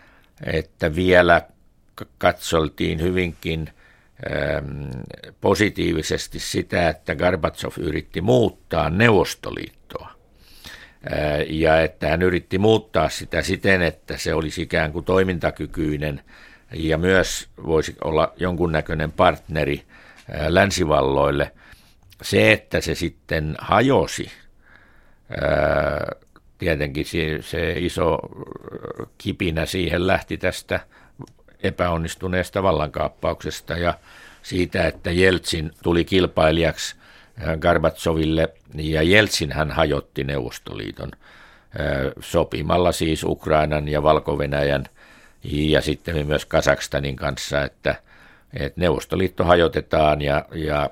että 0.44 0.94
vielä 0.94 1.42
katsoltiin 2.18 3.00
hyvinkin 3.00 3.70
positiivisesti 5.40 6.38
sitä, 6.38 6.88
että 6.88 7.16
Gorbachev 7.16 7.72
yritti 7.78 8.20
muuttaa 8.20 8.90
Neuvostoliittoa. 8.90 10.10
Ja 11.46 11.80
että 11.80 12.08
hän 12.08 12.22
yritti 12.22 12.58
muuttaa 12.58 13.08
sitä 13.08 13.42
siten, 13.42 13.82
että 13.82 14.18
se 14.18 14.34
olisi 14.34 14.62
ikään 14.62 14.92
kuin 14.92 15.04
toimintakykyinen– 15.04 16.22
ja 16.72 16.98
myös 16.98 17.48
voisi 17.66 17.96
olla 18.04 18.32
jonkunnäköinen 18.36 19.12
partneri 19.12 19.82
länsivalloille. 20.48 21.52
Se, 22.22 22.52
että 22.52 22.80
se 22.80 22.94
sitten 22.94 23.56
hajosi, 23.58 24.30
tietenkin 26.58 27.06
se 27.40 27.72
iso 27.76 28.18
kipinä 29.18 29.66
siihen 29.66 30.06
lähti 30.06 30.38
tästä 30.38 30.80
epäonnistuneesta 31.62 32.62
vallankaappauksesta 32.62 33.78
ja 33.78 33.94
siitä, 34.42 34.86
että 34.86 35.10
Jeltsin 35.10 35.70
tuli 35.82 36.04
kilpailijaksi 36.04 36.96
Garbatsoville 37.60 38.48
ja 38.74 39.02
Jeltsin 39.02 39.52
hän 39.52 39.70
hajotti 39.70 40.24
Neuvostoliiton 40.24 41.10
sopimalla 42.20 42.92
siis 42.92 43.24
Ukrainan 43.24 43.88
ja 43.88 44.02
Valko-Venäjän– 44.02 44.84
ja 45.44 45.80
sitten 45.80 46.26
myös 46.26 46.44
Kasakstanin 46.44 47.16
kanssa, 47.16 47.64
että, 47.64 47.94
että 48.54 48.80
Neuvostoliitto 48.80 49.44
hajotetaan 49.44 50.22
ja, 50.22 50.44
ja 50.54 50.90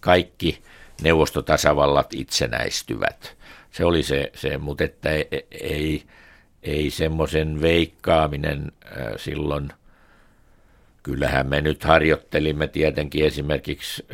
kaikki 0.00 0.62
neuvostotasavallat 1.02 2.14
itsenäistyvät. 2.14 3.36
Se 3.70 3.84
oli 3.84 4.02
se, 4.02 4.30
se 4.34 4.58
mutta 4.58 4.84
että 4.84 5.10
ei, 5.10 5.46
ei, 5.50 6.02
ei 6.62 6.90
semmoisen 6.90 7.60
veikkaaminen 7.60 8.72
silloin, 9.16 9.72
kyllähän 11.02 11.46
me 11.46 11.60
nyt 11.60 11.84
harjoittelimme 11.84 12.66
tietenkin 12.66 13.26
esimerkiksi 13.26 14.06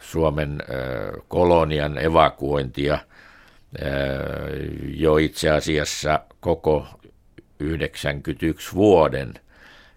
Suomen 0.00 0.62
kolonian 1.28 1.98
evakuointia 1.98 2.98
jo 4.94 5.16
itse 5.16 5.50
asiassa 5.50 6.20
koko 6.40 6.86
91 7.60 8.74
vuoden, 8.74 9.34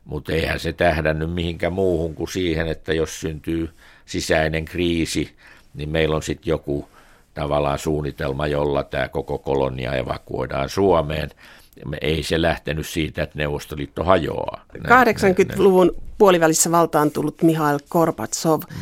mutta 0.05 0.33
eihän 0.33 0.59
se 0.59 0.73
tähdännyt 0.73 1.33
mihinkään 1.33 1.73
muuhun 1.73 2.15
kuin 2.15 2.31
siihen, 2.31 2.67
että 2.67 2.93
jos 2.93 3.19
syntyy 3.19 3.69
sisäinen 4.05 4.65
kriisi, 4.65 5.35
niin 5.73 5.89
meillä 5.89 6.15
on 6.15 6.23
sitten 6.23 6.51
joku 6.51 6.89
tavallaan 7.33 7.79
suunnitelma, 7.79 8.47
jolla 8.47 8.83
tämä 8.83 9.07
koko 9.07 9.37
kolonia 9.37 9.93
evakuoidaan 9.93 10.69
Suomeen. 10.69 11.29
Ei 12.01 12.23
se 12.23 12.41
lähtenyt 12.41 12.87
siitä, 12.87 13.23
että 13.23 13.37
Neuvostoliitto 13.37 14.03
hajoaa. 14.03 14.65
80-luvun 14.77 15.95
puolivälissä 16.17 16.71
valtaan 16.71 17.11
tullut 17.11 17.41
Mihail 17.41 17.79
Gorbatsov. 17.89 18.61
Mm 18.69 18.77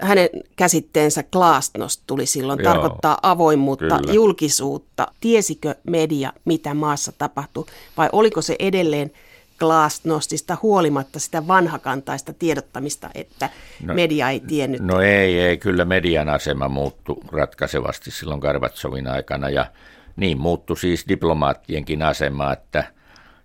hänen 0.00 0.28
käsitteensä 0.56 1.22
glasnost 1.22 2.02
tuli 2.06 2.26
silloin, 2.26 2.60
Joo, 2.62 2.72
tarkoittaa 2.72 3.18
avoimuutta, 3.22 3.98
kyllä. 3.98 4.12
julkisuutta. 4.12 5.08
Tiesikö 5.20 5.74
media, 5.90 6.32
mitä 6.44 6.74
maassa 6.74 7.12
tapahtui, 7.18 7.64
vai 7.96 8.08
oliko 8.12 8.42
se 8.42 8.56
edelleen 8.58 9.10
glasnostista 9.58 10.56
huolimatta 10.62 11.18
sitä 11.18 11.46
vanhakantaista 11.46 12.32
tiedottamista, 12.32 13.10
että 13.14 13.50
no, 13.84 13.94
media 13.94 14.30
ei 14.30 14.40
tiennyt? 14.40 14.80
No 14.80 15.00
ei, 15.00 15.40
ei, 15.40 15.58
kyllä 15.58 15.84
median 15.84 16.28
asema 16.28 16.68
muuttui 16.68 17.16
ratkaisevasti 17.32 18.10
silloin 18.10 18.40
Gorbatsovin 18.40 19.08
aikana, 19.08 19.50
ja 19.50 19.66
niin 20.16 20.40
muuttui 20.40 20.76
siis 20.76 21.04
diplomaattienkin 21.08 22.02
asema, 22.02 22.52
että, 22.52 22.84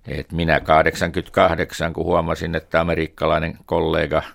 että 0.08 0.36
minä 0.36 0.60
88, 0.60 1.94
kun 1.94 2.06
huomasin, 2.06 2.56
että 2.56 2.82
amerikkalainen 2.82 3.58
kollega– 3.66 4.24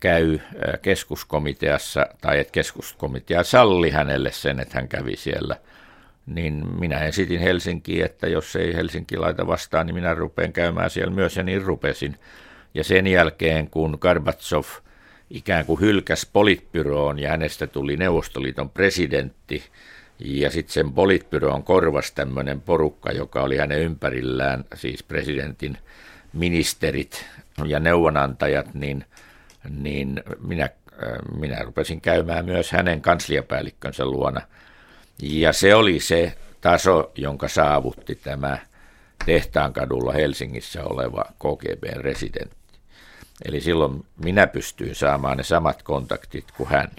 käy 0.00 0.38
keskuskomiteassa, 0.82 2.06
tai 2.20 2.40
että 2.40 2.52
keskuskomitea 2.52 3.44
salli 3.44 3.90
hänelle 3.90 4.32
sen, 4.32 4.60
että 4.60 4.78
hän 4.78 4.88
kävi 4.88 5.16
siellä, 5.16 5.56
niin 6.26 6.80
minä 6.80 7.04
esitin 7.04 7.40
Helsinkiin, 7.40 8.04
että 8.04 8.26
jos 8.26 8.56
ei 8.56 8.74
Helsinki 8.74 9.16
laita 9.16 9.46
vastaan, 9.46 9.86
niin 9.86 9.94
minä 9.94 10.14
rupean 10.14 10.52
käymään 10.52 10.90
siellä 10.90 11.14
myös, 11.14 11.36
ja 11.36 11.42
niin 11.42 11.62
rupesin. 11.62 12.18
Ja 12.74 12.84
sen 12.84 13.06
jälkeen, 13.06 13.70
kun 13.70 13.98
Gorbatsov 14.00 14.64
ikään 15.30 15.66
kuin 15.66 15.80
hylkäs 15.80 16.30
politbyroon 16.32 17.18
ja 17.18 17.30
hänestä 17.30 17.66
tuli 17.66 17.96
Neuvostoliiton 17.96 18.70
presidentti, 18.70 19.62
ja 20.18 20.50
sitten 20.50 20.72
sen 20.72 20.92
politbyroon 20.92 21.62
korvasi 21.62 22.14
tämmöinen 22.14 22.60
porukka, 22.60 23.12
joka 23.12 23.42
oli 23.42 23.56
hänen 23.56 23.80
ympärillään, 23.80 24.64
siis 24.74 25.02
presidentin 25.02 25.78
ministerit 26.32 27.26
ja 27.66 27.80
neuvonantajat, 27.80 28.74
niin– 28.74 29.04
niin 29.68 30.22
minä, 30.46 30.64
äh, 30.64 31.38
minä 31.38 31.62
rupesin 31.62 32.00
käymään 32.00 32.44
myös 32.44 32.72
hänen 32.72 33.00
kansliapäällikkönsä 33.00 34.04
luona. 34.04 34.40
Ja 35.22 35.52
se 35.52 35.74
oli 35.74 36.00
se 36.00 36.34
taso, 36.60 37.12
jonka 37.14 37.48
saavutti 37.48 38.14
tämä 38.14 38.58
Tehtaankadulla 39.26 40.12
Helsingissä 40.12 40.84
oleva 40.84 41.24
KGB-residentti. 41.38 42.56
Eli 43.44 43.60
silloin 43.60 44.04
minä 44.24 44.46
pystyin 44.46 44.94
saamaan 44.94 45.36
ne 45.36 45.42
samat 45.42 45.82
kontaktit 45.82 46.44
kuin 46.56 46.68
hän. 46.68 46.90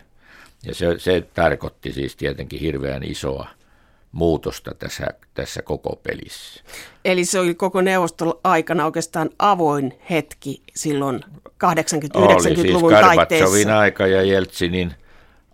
Ja 0.65 0.75
se, 0.75 0.99
se 0.99 1.21
tarkoitti 1.33 1.93
siis 1.93 2.15
tietenkin 2.15 2.59
hirveän 2.59 3.03
isoa 3.03 3.47
muutosta 4.11 4.71
tässä, 4.79 5.07
tässä 5.33 5.61
koko 5.61 5.95
pelissä. 5.95 6.63
Eli 7.05 7.25
se 7.25 7.39
oli 7.39 7.55
koko 7.55 7.81
neuvoston 7.81 8.33
aikana 8.43 8.85
oikeastaan 8.85 9.29
avoin 9.39 9.93
hetki 10.09 10.61
silloin 10.75 11.21
80-90-luvun 11.63 12.91
siis 12.91 13.01
taitteessa. 13.01 13.79
aika 13.79 14.07
ja 14.07 14.23
Jeltsinin 14.23 14.93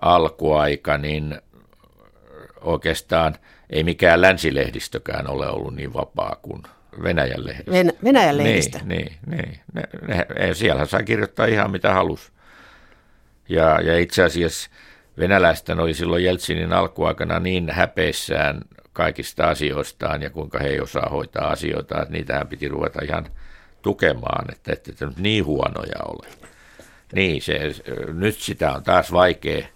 alkuaika, 0.02 0.98
niin 0.98 1.42
oikeastaan 2.62 3.36
ei 3.70 3.84
mikään 3.84 4.22
länsilehdistökään 4.22 5.30
ole 5.30 5.50
ollut 5.50 5.76
niin 5.76 5.94
vapaa 5.94 6.38
kuin 6.42 6.64
Venäjän 7.04 7.46
lehdistä. 7.46 7.72
Ven, 7.72 7.94
Venäjän 8.04 8.38
lehdistä? 8.38 8.80
Niin, 8.84 9.14
niin, 9.28 9.40
niin. 9.40 9.60
Ne, 9.74 9.84
ne, 10.08 10.26
ne, 10.40 10.54
siellä 10.54 10.86
sai 10.86 11.04
kirjoittaa 11.04 11.46
ihan 11.46 11.72
mitä 11.72 11.94
halusi. 11.94 12.32
Ja, 13.50 13.82
ja 13.82 14.00
itse 14.00 14.24
asiassa 14.24 14.70
venäläisten 15.18 15.80
oli 15.80 15.94
silloin 15.94 16.24
Jeltsinin 16.24 16.74
alkuaikana 16.74 17.40
niin 17.40 17.70
häpeissään 17.70 18.62
kaikista 18.94 19.50
asioistaan 19.50 20.22
ja 20.22 20.30
kuinka 20.30 20.60
he 20.60 20.68
ei 20.68 20.80
osaa 20.80 21.10
hoitaa 21.10 21.50
asioita, 21.50 22.02
että 22.02 22.14
niitähän 22.14 22.48
piti 22.48 22.68
ruveta 22.68 23.00
ihan 23.04 23.28
tukemaan, 23.84 24.52
että 24.52 24.74
ette 24.74 25.06
nyt 25.06 25.18
niin 25.18 25.46
huonoja 25.46 26.04
ole. 26.08 26.28
Niin, 27.14 27.42
se, 27.42 27.60
nyt 28.14 28.36
sitä 28.36 28.74
on 28.74 28.84
taas 28.84 29.12
vaikea 29.12 29.68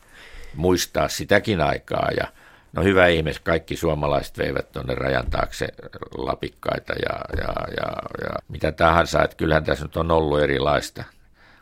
muistaa 0.56 1.08
sitäkin 1.08 1.62
aikaa 1.62 2.10
ja 2.18 2.28
no 2.74 2.84
hyvä 2.84 3.08
ihmis, 3.08 3.40
kaikki 3.40 3.76
suomalaiset 3.76 4.38
veivät 4.38 4.72
tuonne 4.72 4.96
rajan 4.96 5.30
taakse 5.30 5.68
lapikkaita 6.18 6.94
ja, 6.94 7.20
ja, 7.38 7.54
ja, 7.78 7.92
ja 8.22 8.30
mitä 8.50 8.72
tahansa, 8.72 9.24
että 9.24 9.38
kyllähän 9.38 9.64
tässä 9.64 9.86
nyt 9.86 9.98
on 9.98 10.12
ollut 10.12 10.42
erilaista 10.42 11.04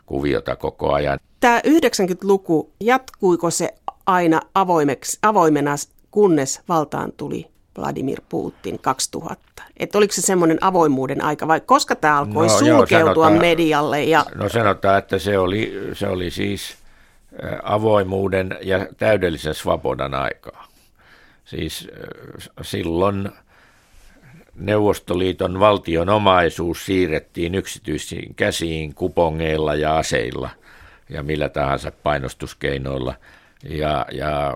kuviota 0.06 0.56
koko 0.56 0.92
ajan. 0.92 1.18
Tämä 1.40 1.60
90-luku, 1.66 2.72
jatkuiko 2.80 3.50
se 3.50 3.74
aina 4.06 4.40
avoimeksi, 4.54 5.18
avoimena, 5.22 5.74
kunnes 6.10 6.62
valtaan 6.68 7.12
tuli 7.12 7.55
Vladimir 7.78 8.20
Putin 8.28 8.78
2000? 8.78 9.62
Että 9.76 9.98
oliko 9.98 10.12
se 10.12 10.20
semmoinen 10.20 10.58
avoimuuden 10.60 11.24
aika 11.24 11.48
vai 11.48 11.60
koska 11.60 11.96
tämä 11.96 12.18
alkoi 12.18 12.46
no, 12.46 12.58
sulkeutua 12.58 12.98
joo, 12.98 13.06
sanotaan, 13.06 13.32
medialle? 13.32 14.04
Ja... 14.04 14.24
No 14.34 14.48
sanotaan, 14.48 14.98
että 14.98 15.18
se 15.18 15.38
oli, 15.38 15.90
se 15.92 16.08
oli 16.08 16.30
siis 16.30 16.76
avoimuuden 17.62 18.58
ja 18.62 18.86
täydellisen 18.96 19.54
svapodan 19.54 20.14
aikaa. 20.14 20.66
Siis 21.44 21.88
silloin 22.62 23.30
Neuvostoliiton 24.54 25.60
valtion 25.60 26.08
omaisuus 26.08 26.86
siirrettiin 26.86 27.54
yksityisiin 27.54 28.34
käsiin 28.34 28.94
kupongeilla 28.94 29.74
ja 29.74 29.96
aseilla 29.96 30.50
ja 31.08 31.22
millä 31.22 31.48
tahansa 31.48 31.92
painostuskeinoilla. 32.02 33.14
Ja, 33.68 34.06
ja 34.12 34.54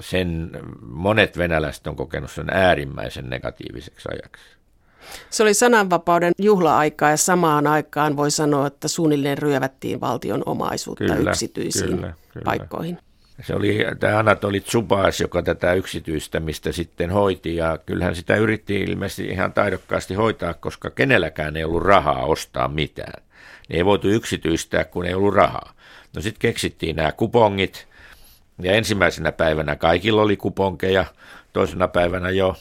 sen 0.00 0.50
monet 0.80 1.38
venäläiset 1.38 1.86
on 1.86 1.96
kokenut 1.96 2.30
sen 2.30 2.50
äärimmäisen 2.50 3.30
negatiiviseksi 3.30 4.08
ajaksi. 4.12 4.58
Se 5.30 5.42
oli 5.42 5.54
sananvapauden 5.54 6.32
juhla-aikaa 6.38 7.10
ja 7.10 7.16
samaan 7.16 7.66
aikaan 7.66 8.16
voi 8.16 8.30
sanoa, 8.30 8.66
että 8.66 8.88
suunnilleen 8.88 9.38
ryövättiin 9.38 10.00
valtion 10.00 10.42
omaisuutta 10.46 11.04
kyllä, 11.04 11.30
yksityisiin 11.30 11.90
kyllä, 11.90 12.14
kyllä. 12.32 12.44
paikkoihin. 12.44 12.98
Se 13.42 13.54
oli 13.54 13.78
tämä 14.00 14.18
Anatoli 14.18 14.60
Tsubas, 14.60 15.20
joka 15.20 15.42
tätä 15.42 15.72
yksityistämistä 15.72 16.72
sitten 16.72 17.10
hoiti 17.10 17.56
ja 17.56 17.78
kyllähän 17.86 18.14
sitä 18.14 18.36
yritti 18.36 18.80
ilmeisesti 18.80 19.24
ihan 19.24 19.52
taidokkaasti 19.52 20.14
hoitaa, 20.14 20.54
koska 20.54 20.90
kenelläkään 20.90 21.56
ei 21.56 21.64
ollut 21.64 21.82
rahaa 21.82 22.24
ostaa 22.24 22.68
mitään. 22.68 23.22
Niin 23.68 23.76
ei 23.76 23.84
voitu 23.84 24.08
yksityistää, 24.08 24.84
kun 24.84 25.06
ei 25.06 25.14
ollut 25.14 25.34
rahaa. 25.34 25.72
No 26.16 26.22
sitten 26.22 26.40
keksittiin 26.40 26.96
nämä 26.96 27.12
kupongit 27.12 27.87
ja 28.62 28.72
ensimmäisenä 28.72 29.32
päivänä 29.32 29.76
kaikilla 29.76 30.22
oli 30.22 30.36
kuponkeja, 30.36 31.04
toisena 31.52 31.88
päivänä 31.88 32.30
jo 32.30 32.56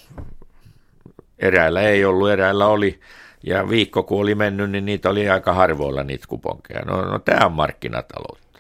eräillä 1.40 1.82
ei 1.82 2.06
ollut, 2.06 2.30
eräillä 2.30 2.68
oli. 2.68 3.00
Ja 3.44 3.70
viikko 3.70 4.04
kun 4.04 4.22
oli 4.22 4.36
mennyt, 4.36 4.72
niin 4.72 4.86
niitä 4.86 5.10
oli 5.10 5.30
aika 5.30 5.54
harvoilla 5.54 6.04
niitä 6.04 6.26
kuponkeja. 6.28 6.82
No, 6.82 7.02
no 7.02 7.20
tämä 7.20 7.46
on 7.46 7.52
markkinataloutta. 7.52 8.60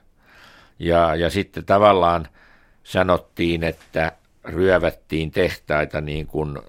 Ja, 0.79 1.15
ja 1.15 1.29
sitten 1.29 1.65
tavallaan 1.65 2.27
sanottiin, 2.83 3.63
että 3.63 4.11
ryövättiin 4.43 5.31
tehtaita 5.31 6.01
niin 6.01 6.27
kuin, 6.27 6.57
ä, 6.57 6.61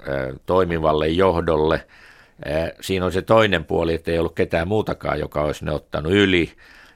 toimivalle 0.47 1.09
johdolle. 1.09 1.87
Ä, 2.47 2.73
siinä 2.81 3.07
on 3.07 3.13
se 3.13 3.23
toinen 3.23 3.65
puoli, 3.65 3.95
että 3.95 4.11
ei 4.11 4.19
ollut 4.19 4.35
ketään 4.35 4.69
muutakaan, 4.69 5.21
joka 5.21 5.43
olisi 5.43 5.65
ne 5.65 5.73
ottanut 5.73 6.13
yli. 6.13 6.53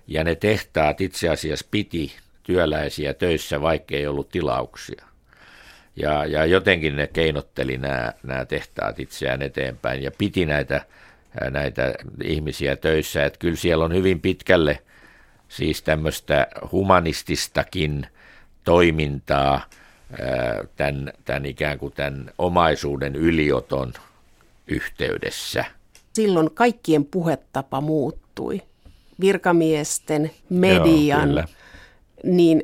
Ja 0.06 0.24
ne 0.24 0.34
tehtaat 0.34 1.00
itse 1.00 1.28
asiassa 1.28 1.66
piti 1.70 2.12
työläisiä 2.42 3.14
töissä, 3.14 3.60
vaikka 3.60 3.94
ei 3.94 4.06
ollut 4.06 4.28
tilauksia. 4.28 5.04
Ja, 5.96 6.26
ja 6.26 6.44
jotenkin 6.44 6.96
ne 6.96 7.06
keinotteli 7.06 7.78
nämä, 7.78 8.12
nämä 8.22 8.44
tehtaat 8.44 9.00
itseään 9.00 9.42
eteenpäin 9.42 10.02
ja 10.02 10.10
piti 10.18 10.46
näitä, 10.46 10.86
näitä 11.50 11.94
ihmisiä 12.24 12.76
töissä. 12.76 13.24
Että 13.24 13.38
kyllä 13.38 13.56
siellä 13.56 13.84
on 13.84 13.94
hyvin 13.94 14.20
pitkälle 14.20 14.82
siis 15.48 15.82
tämmöistä 15.82 16.46
humanististakin 16.72 18.06
toimintaa 18.64 19.60
tämän, 20.76 21.12
tämän 21.24 21.46
ikään 21.46 21.78
kuin 21.78 21.92
tämän 21.92 22.30
omaisuuden 22.38 23.16
ylioton 23.16 23.92
yhteydessä. 24.66 25.64
Silloin 26.12 26.50
kaikkien 26.54 27.04
puhetapa 27.04 27.80
muuttui. 27.80 28.62
Virkamiesten, 29.20 30.30
median, 30.50 31.34
Joo, 31.34 31.44
niin 32.22 32.62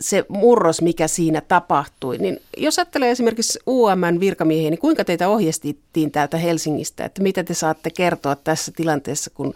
se 0.00 0.24
murros, 0.28 0.82
mikä 0.82 1.08
siinä 1.08 1.40
tapahtui, 1.40 2.18
niin 2.18 2.40
jos 2.56 2.78
ajattelee 2.78 3.10
esimerkiksi 3.10 3.58
UMN 3.66 4.20
virkamiehiä, 4.20 4.70
niin 4.70 4.78
kuinka 4.78 5.04
teitä 5.04 5.28
ohjeistettiin 5.28 6.10
täältä 6.10 6.36
Helsingistä, 6.36 7.04
että 7.04 7.22
mitä 7.22 7.44
te 7.44 7.54
saatte 7.54 7.90
kertoa 7.90 8.36
tässä 8.36 8.72
tilanteessa, 8.76 9.30
kun 9.30 9.54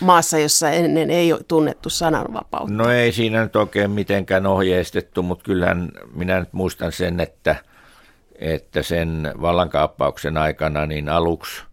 maassa, 0.00 0.38
jossa 0.38 0.70
ennen 0.70 1.10
ei 1.10 1.32
ole 1.32 1.40
tunnettu 1.48 1.90
sananvapautta? 1.90 2.74
No 2.74 2.90
ei 2.90 3.12
siinä 3.12 3.42
nyt 3.42 3.56
oikein 3.56 3.90
mitenkään 3.90 4.46
ohjeistettu, 4.46 5.22
mutta 5.22 5.44
kyllähän 5.44 5.88
minä 6.14 6.40
nyt 6.40 6.52
muistan 6.52 6.92
sen, 6.92 7.20
että, 7.20 7.56
että 8.38 8.82
sen 8.82 9.34
vallankaappauksen 9.40 10.36
aikana 10.36 10.86
niin 10.86 11.08
aluksi– 11.08 11.62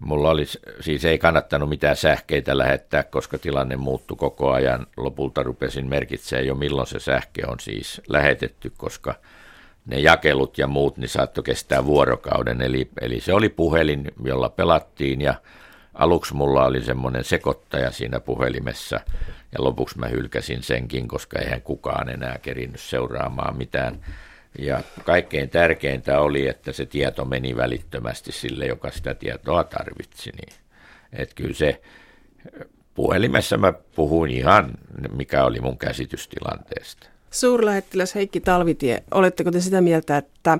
Mulla 0.00 0.30
oli, 0.30 0.44
siis 0.80 1.04
ei 1.04 1.18
kannattanut 1.18 1.68
mitään 1.68 1.96
sähkeitä 1.96 2.58
lähettää, 2.58 3.02
koska 3.02 3.38
tilanne 3.38 3.76
muuttui 3.76 4.16
koko 4.16 4.52
ajan. 4.52 4.86
Lopulta 4.96 5.42
rupesin 5.42 5.88
merkitsemään 5.88 6.46
jo 6.46 6.54
milloin 6.54 6.86
se 6.86 6.98
sähke 6.98 7.42
on 7.46 7.60
siis 7.60 8.00
lähetetty, 8.08 8.72
koska 8.76 9.14
ne 9.86 10.00
jakelut 10.00 10.58
ja 10.58 10.66
muut 10.66 10.96
niin 10.96 11.08
saattoi 11.08 11.44
kestää 11.44 11.84
vuorokauden. 11.84 12.62
Eli, 12.62 12.90
eli 13.00 13.20
se 13.20 13.34
oli 13.34 13.48
puhelin, 13.48 14.12
jolla 14.24 14.48
pelattiin 14.48 15.20
ja 15.20 15.34
aluksi 15.94 16.34
mulla 16.34 16.64
oli 16.64 16.82
semmoinen 16.82 17.24
sekoittaja 17.24 17.90
siinä 17.90 18.20
puhelimessa 18.20 19.00
ja 19.52 19.64
lopuksi 19.64 19.98
mä 19.98 20.08
hylkäsin 20.08 20.62
senkin, 20.62 21.08
koska 21.08 21.38
eihän 21.38 21.62
kukaan 21.62 22.08
enää 22.08 22.38
kerinnyt 22.42 22.80
seuraamaan 22.80 23.56
mitään 23.56 24.00
ja 24.58 24.82
kaikkein 25.04 25.50
tärkeintä 25.50 26.20
oli, 26.20 26.48
että 26.48 26.72
se 26.72 26.86
tieto 26.86 27.24
meni 27.24 27.56
välittömästi 27.56 28.32
sille, 28.32 28.66
joka 28.66 28.90
sitä 28.90 29.14
tietoa 29.14 29.64
tarvitsi. 29.64 30.30
Niin. 30.30 30.54
Että 31.12 31.34
kyllä 31.34 31.54
se 31.54 31.80
puhelimessa 32.94 33.56
mä 33.56 33.72
puhuin 33.72 34.30
ihan, 34.30 34.70
mikä 35.12 35.44
oli 35.44 35.60
mun 35.60 35.78
käsitys 35.78 36.28
tilanteesta. 36.28 37.06
Suurlähettiläs 37.30 38.14
Heikki 38.14 38.40
Talvitie, 38.40 39.02
oletteko 39.10 39.50
te 39.50 39.60
sitä 39.60 39.80
mieltä, 39.80 40.16
että 40.16 40.58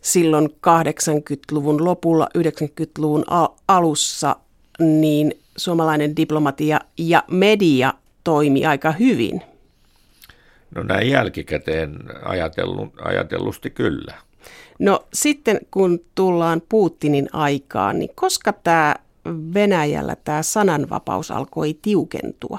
silloin 0.00 0.46
80-luvun 0.46 1.84
lopulla, 1.84 2.28
90-luvun 2.38 3.24
alussa, 3.68 4.36
niin 4.78 5.38
suomalainen 5.56 6.16
diplomatia 6.16 6.80
ja 6.98 7.24
media 7.30 7.94
toimi 8.24 8.66
aika 8.66 8.92
hyvin? 8.92 9.42
No 10.74 10.82
näin 10.82 11.10
jälkikäteen 11.10 11.98
ajatellu, 12.22 12.92
ajatellusti 13.04 13.70
kyllä. 13.70 14.14
No 14.78 15.06
sitten 15.14 15.60
kun 15.70 16.00
tullaan 16.14 16.62
Putinin 16.68 17.28
aikaan, 17.32 17.98
niin 17.98 18.10
koska 18.14 18.52
tämä 18.52 18.94
Venäjällä 19.54 20.16
tämä 20.16 20.42
sananvapaus 20.42 21.30
alkoi 21.30 21.78
tiukentua? 21.82 22.58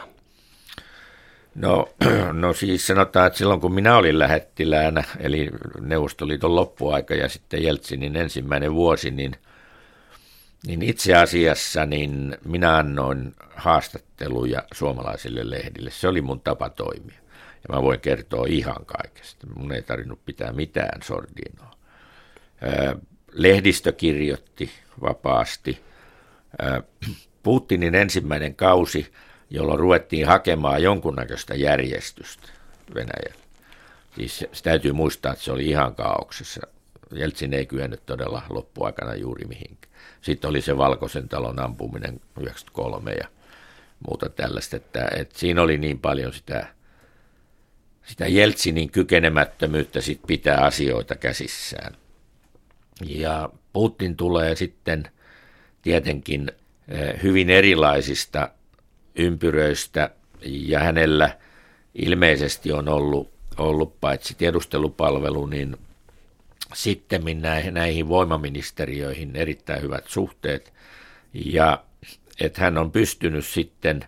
No, 1.56 1.90
no 2.34 2.54
siis 2.54 2.88
sanotaan, 2.88 3.28
että 3.28 3.38
silloin 3.38 3.62
kun 3.62 3.74
minä 3.74 3.98
olin 3.98 4.20
lähettiläänä, 4.20 5.04
eli 5.20 5.50
Neuvostoliiton 5.80 6.56
loppuaika 6.56 7.16
ja 7.16 7.30
sitten 7.30 7.64
Jeltsinin 7.64 8.16
ensimmäinen 8.16 8.74
vuosi, 8.74 9.12
niin, 9.12 9.36
niin 10.68 10.82
itse 10.82 11.16
asiassa 11.16 11.86
niin 11.86 12.38
minä 12.46 12.78
annoin 12.78 13.36
haastatteluja 13.56 14.64
suomalaisille 14.74 15.50
lehdille. 15.50 15.92
Se 15.92 16.08
oli 16.08 16.22
mun 16.22 16.42
tapa 16.42 16.70
toimia. 16.70 17.21
Ja 17.68 17.76
mä 17.76 17.82
voin 17.82 18.00
kertoa 18.00 18.46
ihan 18.50 18.86
kaikesta. 18.86 19.48
Mun 19.56 19.74
ei 19.74 19.82
tarvinnut 19.82 20.26
pitää 20.26 20.52
mitään 20.52 21.02
sordinoa. 21.04 21.72
Lehdistö 23.32 23.92
kirjoitti 23.92 24.72
vapaasti. 25.02 25.82
Putinin 27.44 27.96
ensimmäinen 27.96 28.56
kausi, 28.56 29.14
jolloin 29.50 29.80
ruvettiin 29.80 30.28
hakemaan 30.28 30.84
jonkunnäköistä 30.84 31.56
järjestystä 31.56 32.48
Venäjällä. 32.96 33.46
Siis 34.16 34.46
se 34.52 34.64
täytyy 34.64 34.92
muistaa, 34.92 35.34
että 35.34 35.46
se 35.46 35.52
oli 35.52 35.70
ihan 35.70 35.96
kaauksessa. 35.96 36.62
Jeltsin 37.12 37.54
ei 37.54 37.66
kyennyt 37.66 38.06
todella 38.06 38.42
loppuaikana 38.50 39.16
juuri 39.16 39.46
mihinkään. 39.46 39.94
Sitten 40.22 40.50
oli 40.50 40.62
se 40.62 40.78
Valkoisen 40.78 41.30
talon 41.30 41.60
ampuminen 41.60 42.22
93 42.40 43.12
ja 43.12 43.28
muuta 44.08 44.30
tällaista, 44.30 44.76
että, 44.76 45.08
että 45.16 45.40
siinä 45.40 45.62
oli 45.62 45.78
niin 45.78 46.00
paljon 46.00 46.34
sitä 46.34 46.68
sitä 48.06 48.28
Jeltsinin 48.28 48.92
kykenemättömyyttä 48.92 50.02
sit 50.02 50.20
pitää 50.28 50.58
asioita 50.58 51.16
käsissään. 51.16 51.96
Ja 53.06 53.50
Putin 53.74 54.18
tulee 54.18 54.56
sitten 54.56 55.04
tietenkin 55.82 56.52
hyvin 57.24 57.50
erilaisista 57.50 58.50
ympyröistä 59.16 60.10
ja 60.42 60.80
hänellä 60.80 61.38
ilmeisesti 61.96 62.72
on 62.72 62.90
ollut, 62.90 63.32
ollut 63.58 64.00
paitsi 64.00 64.36
tiedustelupalvelu, 64.36 65.46
niin 65.46 65.78
sitten 66.74 67.24
näihin 67.72 68.08
voimaministeriöihin 68.08 69.36
erittäin 69.36 69.82
hyvät 69.82 70.08
suhteet 70.08 70.74
ja 71.34 71.84
että 72.42 72.62
hän 72.62 72.78
on 72.78 72.92
pystynyt 72.92 73.46
sitten 73.46 74.06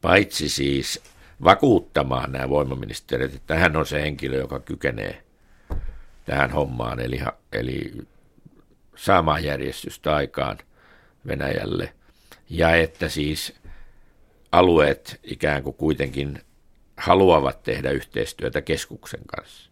paitsi 0.00 0.48
siis 0.48 1.02
vakuuttamaan 1.44 2.32
nämä 2.32 2.48
voimaministeriöt, 2.48 3.34
että 3.34 3.54
hän 3.58 3.76
on 3.76 3.86
se 3.86 4.02
henkilö, 4.02 4.36
joka 4.36 4.60
kykenee 4.60 5.22
tähän 6.24 6.50
hommaan, 6.50 7.00
eli, 7.00 7.20
eli 7.52 7.92
saamaan 8.96 9.44
järjestystä 9.44 10.14
aikaan 10.14 10.58
Venäjälle, 11.26 11.92
ja 12.50 12.76
että 12.76 13.08
siis 13.08 13.54
alueet 14.52 15.20
ikään 15.22 15.62
kuin 15.62 15.76
kuitenkin 15.76 16.40
haluavat 16.96 17.62
tehdä 17.62 17.90
yhteistyötä 17.90 18.60
keskuksen 18.62 19.20
kanssa. 19.26 19.70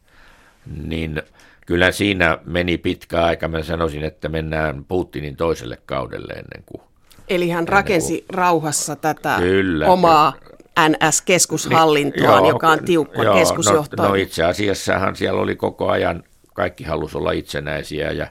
Niin 0.86 1.22
kyllä 1.66 1.92
siinä 1.92 2.38
meni 2.44 2.78
pitkä 2.78 3.24
aika. 3.24 3.48
Mä 3.48 3.62
sanoisin, 3.62 4.04
että 4.04 4.28
mennään 4.28 4.84
Putinin 4.84 5.36
toiselle 5.36 5.78
kaudelle 5.86 6.32
ennen 6.32 6.64
kuin... 6.66 6.82
Eli 7.28 7.50
hän 7.50 7.68
rakensi 7.68 8.20
kuin, 8.20 8.36
rauhassa 8.36 8.96
tätä 8.96 9.36
kyllä, 9.38 9.86
omaa 9.86 10.32
NS-keskushallintoa, 10.80 12.40
niin, 12.40 12.48
joka 12.48 12.68
on 12.68 12.84
tiukka 12.84 13.22
joo, 13.22 13.34
keskusjohto. 13.34 14.02
No, 14.02 14.08
no 14.08 14.14
itse 14.14 14.44
asiassahan 14.44 15.16
siellä 15.16 15.40
oli 15.40 15.56
koko 15.56 15.88
ajan, 15.88 16.24
kaikki 16.54 16.84
halusi 16.84 17.18
olla 17.18 17.32
itsenäisiä 17.32 18.12
ja 18.12 18.26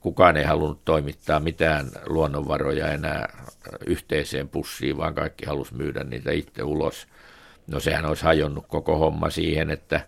kukaan 0.00 0.36
ei 0.36 0.44
halunnut 0.44 0.84
toimittaa 0.84 1.40
mitään 1.40 1.86
luonnonvaroja 2.06 2.92
enää 2.92 3.46
yhteiseen 3.86 4.48
pussiin, 4.48 4.96
vaan 4.96 5.14
kaikki 5.14 5.46
halusi 5.46 5.74
myydä 5.74 6.04
niitä 6.04 6.32
itse 6.32 6.62
ulos. 6.62 7.06
No 7.66 7.80
sehän 7.80 8.06
olisi 8.06 8.24
hajonnut 8.24 8.66
koko 8.68 8.98
homma 8.98 9.30
siihen, 9.30 9.70
että, 9.70 10.00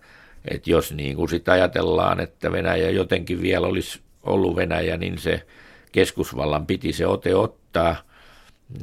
että 0.51 0.71
jos 0.71 0.93
niin 0.93 1.17
kuin 1.17 1.29
sitä 1.29 1.53
ajatellaan, 1.53 2.21
että 2.21 2.53
Venäjä 2.53 2.91
jotenkin 2.91 3.43
vielä 3.43 3.67
olisi 3.67 4.01
ollut 4.23 4.57
Venäjä, 4.57 4.97
niin 4.97 5.19
se 5.19 5.47
keskusvallan 5.93 6.67
piti 6.67 6.93
se 6.93 7.07
ote 7.07 7.35
ottaa. 7.35 7.97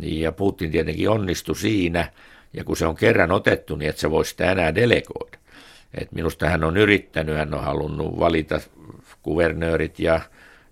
Ja 0.01 0.31
Putin 0.31 0.71
tietenkin 0.71 1.09
onnistui 1.09 1.55
siinä, 1.55 2.11
ja 2.55 2.63
kun 2.63 2.77
se 2.77 2.85
on 2.85 2.95
kerran 2.95 3.31
otettu, 3.31 3.75
niin 3.75 3.89
että 3.89 4.01
se 4.01 4.11
voisi 4.11 4.31
sitä 4.31 4.51
enää 4.51 4.75
delegoida. 4.75 5.37
Et 5.93 6.11
minusta 6.11 6.49
hän 6.49 6.63
on 6.63 6.77
yrittänyt, 6.77 7.37
hän 7.37 7.53
on 7.53 7.63
halunnut 7.63 8.19
valita 8.19 8.59
kuvernöörit 9.21 9.99
ja, 9.99 10.21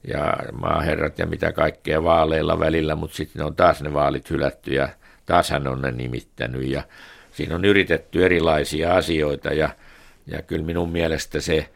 ja 0.07 0.37
maaherrat 0.51 1.19
ja 1.19 1.25
mitä 1.25 1.51
kaikkea 1.51 2.03
vaaleilla 2.03 2.59
välillä, 2.59 2.95
mutta 2.95 3.15
sitten 3.15 3.45
on 3.45 3.55
taas 3.55 3.81
ne 3.81 3.93
vaalit 3.93 4.29
hylätty 4.29 4.73
ja 4.73 4.89
taas 5.25 5.49
hän 5.49 5.67
on 5.67 5.81
ne 5.81 5.91
nimittänyt 5.91 6.67
ja 6.67 6.83
siinä 7.31 7.55
on 7.55 7.65
yritetty 7.65 8.25
erilaisia 8.25 8.95
asioita 8.95 9.53
ja, 9.53 9.69
ja 10.27 10.41
kyllä 10.41 10.65
minun 10.65 10.89
mielestä 10.89 11.41
se 11.41 11.69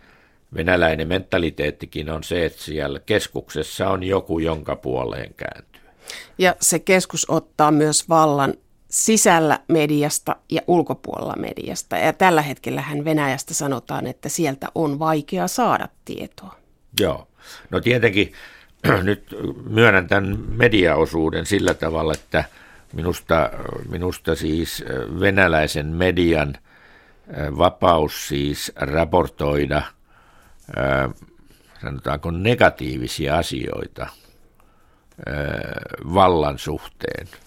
venäläinen 0.55 1.07
mentaliteettikin 1.07 2.09
on 2.09 2.23
se, 2.23 2.45
että 2.45 2.61
siellä 2.61 2.99
keskuksessa 2.99 3.89
on 3.89 4.03
joku, 4.03 4.39
jonka 4.39 4.75
puoleen 4.75 5.33
kääntyy. 5.33 5.81
Ja 6.37 6.55
se 6.61 6.79
keskus 6.79 7.29
ottaa 7.29 7.71
myös 7.71 8.09
vallan 8.09 8.53
sisällä 8.89 9.59
mediasta 9.67 10.35
ja 10.49 10.61
ulkopuolella 10.67 11.35
mediasta. 11.37 11.97
Ja 11.97 12.13
tällä 12.13 12.41
hetkellä 12.41 12.81
hän 12.81 13.05
Venäjästä 13.05 13.53
sanotaan, 13.53 14.07
että 14.07 14.29
sieltä 14.29 14.67
on 14.75 14.99
vaikea 14.99 15.47
saada 15.47 15.87
tietoa. 16.05 16.55
Joo. 16.99 17.27
No 17.69 17.79
tietenkin 17.79 18.33
nyt 19.03 19.35
myönnän 19.69 20.07
tämän 20.07 20.39
mediaosuuden 20.49 21.45
sillä 21.45 21.73
tavalla, 21.73 22.13
että 22.13 22.43
minusta, 22.93 23.49
minusta 23.89 24.35
siis 24.35 24.83
venäläisen 25.19 25.85
median 25.85 26.53
vapaus 27.57 28.27
siis 28.27 28.71
raportoida 28.75 29.81
sanotaanko 31.81 32.31
negatiivisia 32.31 33.37
asioita 33.37 34.07
vallan 36.13 36.59
suhteen– 36.59 37.27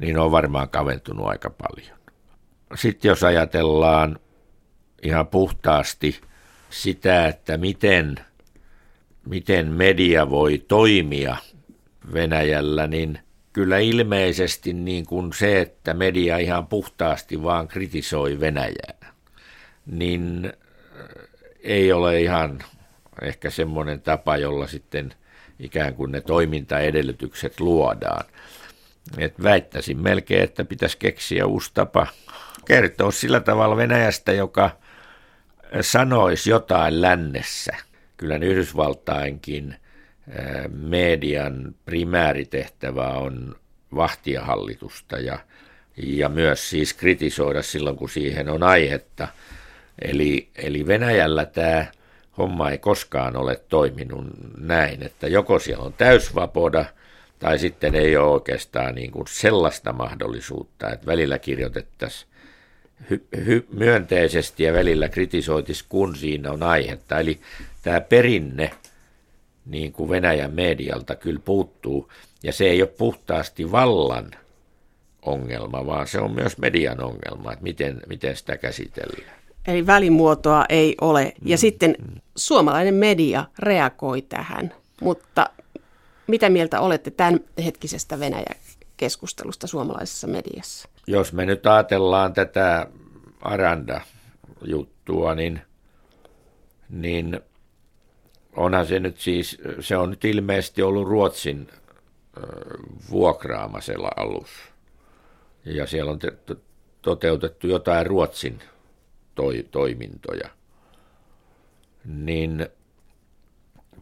niin 0.00 0.18
on 0.18 0.32
varmaan 0.32 0.68
kaventunut 0.68 1.26
aika 1.26 1.50
paljon. 1.50 1.98
Sitten 2.74 3.08
jos 3.08 3.24
ajatellaan 3.24 4.18
ihan 5.02 5.26
puhtaasti 5.26 6.20
sitä, 6.70 7.26
että 7.26 7.56
miten, 7.56 8.14
miten 9.26 9.66
media 9.66 10.30
voi 10.30 10.64
toimia 10.68 11.36
Venäjällä, 12.12 12.86
niin 12.86 13.18
kyllä 13.52 13.78
ilmeisesti 13.78 14.72
niin 14.72 15.06
kuin 15.06 15.32
se, 15.32 15.60
että 15.60 15.94
media 15.94 16.38
ihan 16.38 16.66
puhtaasti 16.66 17.42
vaan 17.42 17.68
kritisoi 17.68 18.40
Venäjää, 18.40 19.12
niin 19.86 20.52
ei 21.62 21.92
ole 21.92 22.20
ihan 22.20 22.58
ehkä 23.22 23.50
semmoinen 23.50 24.00
tapa, 24.00 24.36
jolla 24.36 24.66
sitten 24.66 25.14
ikään 25.58 25.94
kuin 25.94 26.12
ne 26.12 26.20
toimintaedellytykset 26.20 27.60
luodaan. 27.60 28.24
Et 29.18 29.42
väittäisin 29.42 30.02
melkein, 30.02 30.42
että 30.42 30.64
pitäisi 30.64 30.98
keksiä 30.98 31.46
uusi 31.46 31.70
tapa 31.74 32.06
kertoa 32.64 33.10
sillä 33.10 33.40
tavalla 33.40 33.76
Venäjästä, 33.76 34.32
joka 34.32 34.70
sanoisi 35.80 36.50
jotain 36.50 37.02
lännessä. 37.02 37.72
Kyllä 38.16 38.36
Yhdysvaltainkin 38.36 39.76
median 40.72 41.74
primääritehtävä 41.84 43.08
on 43.08 43.56
vahtia 43.94 44.42
hallitusta 44.42 45.18
ja, 45.18 45.38
ja 45.96 46.28
myös 46.28 46.70
siis 46.70 46.94
kritisoida 46.94 47.62
silloin, 47.62 47.96
kun 47.96 48.10
siihen 48.10 48.48
on 48.48 48.62
aihetta. 48.62 49.28
Eli, 50.02 50.48
eli 50.56 50.86
Venäjällä 50.86 51.46
tämä 51.46 51.86
homma 52.38 52.70
ei 52.70 52.78
koskaan 52.78 53.36
ole 53.36 53.60
toiminut 53.68 54.26
näin, 54.58 55.02
että 55.02 55.28
joko 55.28 55.58
siellä 55.58 55.84
on 55.84 55.92
täysvapoda– 55.92 56.84
tai 57.40 57.58
sitten 57.58 57.94
ei 57.94 58.16
ole 58.16 58.32
oikeastaan 58.32 58.94
niin 58.94 59.10
kuin 59.10 59.26
sellaista 59.28 59.92
mahdollisuutta, 59.92 60.90
että 60.90 61.06
välillä 61.06 61.38
kirjoitettaisiin 61.38 62.30
hy- 63.10 63.36
hy- 63.36 63.66
myönteisesti 63.72 64.62
ja 64.62 64.72
välillä 64.72 65.08
kritisoitis, 65.08 65.82
kun 65.82 66.16
siinä 66.16 66.52
on 66.52 66.62
aihetta. 66.62 67.20
Eli 67.20 67.40
tämä 67.82 68.00
perinne 68.00 68.70
niin 69.66 69.92
kuin 69.92 70.10
Venäjän 70.10 70.54
medialta 70.54 71.14
kyllä 71.14 71.40
puuttuu, 71.44 72.12
ja 72.42 72.52
se 72.52 72.64
ei 72.64 72.82
ole 72.82 72.90
puhtaasti 72.98 73.72
vallan 73.72 74.30
ongelma, 75.22 75.86
vaan 75.86 76.06
se 76.06 76.20
on 76.20 76.32
myös 76.32 76.58
median 76.58 77.00
ongelma, 77.00 77.52
että 77.52 77.62
miten, 77.62 78.00
miten 78.06 78.36
sitä 78.36 78.56
käsitellään. 78.56 79.40
Eli 79.66 79.86
välimuotoa 79.86 80.64
ei 80.68 80.94
ole. 81.00 81.32
Ja 81.44 81.56
mm. 81.56 81.58
sitten 81.58 81.96
suomalainen 82.36 82.94
media 82.94 83.44
reagoi 83.58 84.22
tähän, 84.22 84.74
mutta 85.00 85.50
mitä 86.30 86.48
mieltä 86.50 86.80
olette 86.80 87.10
tämän 87.10 87.40
hetkisestä 87.64 88.20
Venäjä-keskustelusta 88.20 89.66
suomalaisessa 89.66 90.26
mediassa? 90.26 90.88
Jos 91.06 91.32
me 91.32 91.46
nyt 91.46 91.66
ajatellaan 91.66 92.32
tätä 92.32 92.86
Aranda-juttua, 93.40 95.34
niin, 95.34 95.60
niin 96.88 97.40
onhan 98.56 98.86
se 98.86 99.00
nyt 99.00 99.18
siis, 99.18 99.58
se 99.80 99.96
on 99.96 100.10
nyt 100.10 100.24
ilmeisesti 100.24 100.82
ollut 100.82 101.08
Ruotsin 101.08 101.68
vuokraama 103.10 103.80
se 103.80 103.94
alus. 104.16 104.50
Ja 105.64 105.86
siellä 105.86 106.10
on 106.10 106.18
te, 106.18 106.32
toteutettu 107.02 107.66
jotain 107.66 108.06
Ruotsin 108.06 108.58
toi, 109.34 109.66
toimintoja. 109.70 110.48
Niin 112.04 112.68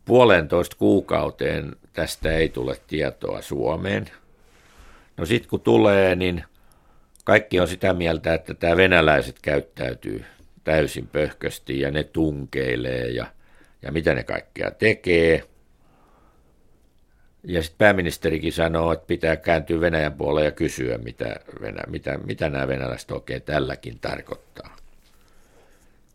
puolentoista 0.08 0.76
kuukauteen 0.76 1.76
tästä 1.92 2.32
ei 2.32 2.48
tule 2.48 2.76
tietoa 2.86 3.42
Suomeen. 3.42 4.10
No 5.16 5.26
sitten 5.26 5.50
kun 5.50 5.60
tulee, 5.60 6.14
niin 6.14 6.44
kaikki 7.24 7.60
on 7.60 7.68
sitä 7.68 7.92
mieltä, 7.92 8.34
että 8.34 8.54
tämä 8.54 8.76
venäläiset 8.76 9.36
käyttäytyy 9.42 10.24
täysin 10.64 11.06
pöhkösti 11.06 11.80
ja 11.80 11.90
ne 11.90 12.04
tunkeilee 12.04 13.08
ja, 13.08 13.26
ja 13.82 13.92
mitä 13.92 14.14
ne 14.14 14.22
kaikkea 14.22 14.70
tekee. 14.70 15.44
Ja 17.44 17.62
sitten 17.62 17.78
pääministerikin 17.78 18.52
sanoo, 18.52 18.92
että 18.92 19.06
pitää 19.06 19.36
kääntyä 19.36 19.80
Venäjän 19.80 20.14
puolelle 20.14 20.44
ja 20.44 20.50
kysyä, 20.50 20.98
mitä, 20.98 21.36
Venä, 21.60 21.82
mitä, 21.86 22.18
mitä 22.18 22.48
nämä 22.48 22.68
venäläiset 22.68 23.10
oikein 23.10 23.42
tälläkin 23.42 23.98
tarkoittaa. 24.00 24.76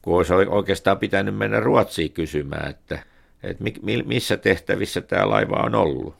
Kun 0.02 0.18
olisi 0.18 0.34
oikeastaan 0.34 1.00
pitänyt 1.00 1.38
mennä 1.38 1.60
Ruotsiin 1.60 2.12
kysymään, 2.12 2.70
että– 2.70 3.00
että 3.44 3.64
missä 4.06 4.38
tehtävissä 4.38 5.02
tämä 5.02 5.30
laiva 5.30 5.56
on 5.56 5.76
ollut. 5.76 6.16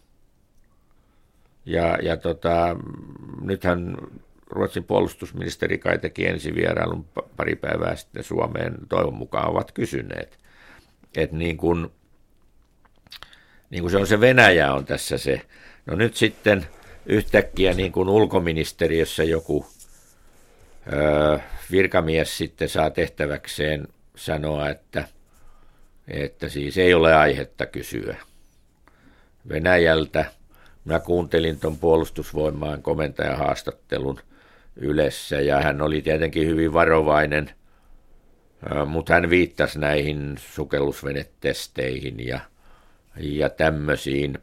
Ja, 1.66 1.98
ja 2.02 2.18
tota, 2.18 2.76
nythän 3.42 3.98
Ruotsin 4.50 4.84
puolustusministeri 4.84 5.78
kai 5.78 5.98
teki 5.98 6.28
ensi 6.28 6.56
vierailun 6.56 7.06
pari 7.38 7.56
päivää 7.56 7.96
sitten 7.96 8.24
Suomeen, 8.24 8.76
toivon 8.90 9.14
mukaan 9.14 9.50
ovat 9.50 9.72
kysyneet. 9.72 10.38
Että 11.18 11.36
niin 11.36 11.58
kuin, 11.58 11.88
niin 13.70 13.82
kuin 13.82 13.92
se 13.92 13.98
on 13.98 14.08
se 14.08 14.20
Venäjä 14.20 14.74
on 14.74 14.86
tässä 14.86 15.18
se, 15.18 15.42
No 15.86 15.96
nyt 15.96 16.16
sitten 16.16 16.68
yhtäkkiä 17.06 17.74
niin 17.74 17.92
kuin 17.92 18.10
ulkoministeriössä 18.10 19.24
joku 19.24 19.66
virkamies 21.72 22.38
sitten 22.38 22.70
saa 22.70 22.90
tehtäväkseen 22.90 23.88
sanoa, 24.16 24.70
että, 24.70 25.08
että 26.08 26.50
siis 26.50 26.78
ei 26.78 26.94
ole 26.94 27.16
aihetta 27.16 27.66
kysyä 27.66 28.18
Venäjältä. 29.50 30.26
Mä 30.86 31.00
kuuntelin 31.00 31.60
tuon 31.60 31.78
puolustusvoimaan 31.78 32.82
komentajan 32.82 33.38
haastattelun 33.38 34.20
Ylessä 34.76 35.42
ja 35.42 35.62
hän 35.62 35.82
oli 35.82 36.02
tietenkin 36.02 36.48
hyvin 36.48 36.74
varovainen, 36.74 37.50
mutta 38.86 39.14
hän 39.14 39.30
viittasi 39.30 39.80
näihin 39.80 40.36
sukellusvenetesteihin 40.38 42.28
ja, 42.28 42.40
ja 43.18 43.50
tämmöisiin 43.50 44.38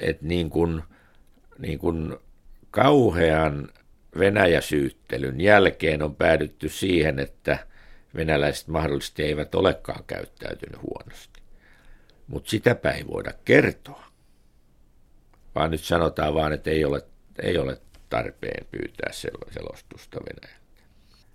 että 0.00 0.26
niin 0.26 0.50
kuin, 0.50 0.82
niin 1.58 1.78
kuin 1.78 2.16
kauhean 2.70 3.68
Venäjäsyyttelyn 4.18 5.40
jälkeen 5.40 6.02
on 6.02 6.14
päädytty 6.14 6.68
siihen, 6.68 7.18
että 7.18 7.58
venäläiset 8.18 8.68
mahdollisesti 8.68 9.22
eivät 9.22 9.54
olekaan 9.54 10.04
käyttäytynyt 10.06 10.82
huonosti. 10.82 11.40
Mutta 12.26 12.50
sitäpä 12.50 12.90
ei 12.90 13.06
voida 13.06 13.32
kertoa, 13.44 14.04
vaan 15.54 15.70
nyt 15.70 15.84
sanotaan 15.84 16.34
vaan, 16.34 16.52
että 16.52 16.70
ei 16.70 16.84
ole, 16.84 17.02
ei 17.42 17.58
ole 17.58 17.80
tarpeen 18.08 18.66
pyytää 18.70 19.12
selostusta 19.50 20.18
Venäjältä. 20.20 20.58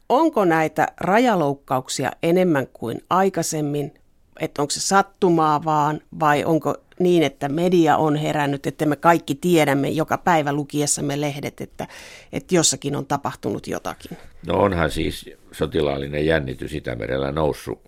Onko 0.10 0.46
näitä 0.46 0.88
rajaloukkauksia 0.98 2.12
enemmän 2.24 2.68
kuin 2.68 3.02
aikaisemmin 3.10 3.94
että 4.40 4.62
onko 4.62 4.72
se 4.72 4.80
sattumaa 4.80 5.64
vaan 5.64 6.02
vai 6.20 6.44
onko 6.46 6.76
niin, 7.00 7.24
että 7.24 7.50
media 7.50 7.98
on 7.98 8.16
herännyt, 8.16 8.68
että 8.68 8.86
me 8.86 8.96
kaikki 8.96 9.36
tiedämme 9.36 9.90
joka 9.90 10.18
päivä 10.18 10.54
lukiessamme 10.54 11.22
lehdet, 11.22 11.62
että, 11.62 11.88
että 12.34 12.56
jossakin 12.56 12.96
on 12.96 13.06
tapahtunut 13.06 13.68
jotakin? 13.68 14.18
No 14.48 14.60
onhan 14.60 14.92
siis 14.92 15.30
sotilaallinen 15.52 16.26
jännitys 16.26 16.74
Itämerellä 16.74 17.32
noussut 17.32 17.82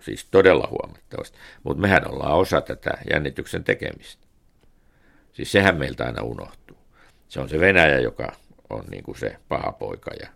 siis 0.00 0.26
todella 0.30 0.68
huomattavasti, 0.70 1.38
mutta 1.62 1.80
mehän 1.80 2.10
ollaan 2.10 2.38
osa 2.38 2.60
tätä 2.60 2.90
jännityksen 3.10 3.64
tekemistä. 3.64 4.26
Siis 5.32 5.52
sehän 5.52 5.76
meiltä 5.76 6.04
aina 6.04 6.22
unohtuu. 6.22 6.76
Se 7.28 7.40
on 7.40 7.48
se 7.48 7.60
Venäjä, 7.60 7.98
joka 8.00 8.32
on 8.70 8.84
niin 8.90 9.02
kuin 9.02 9.18
se 9.18 9.36
paha 9.48 9.72
poika 9.72 10.10
ja 10.20 10.28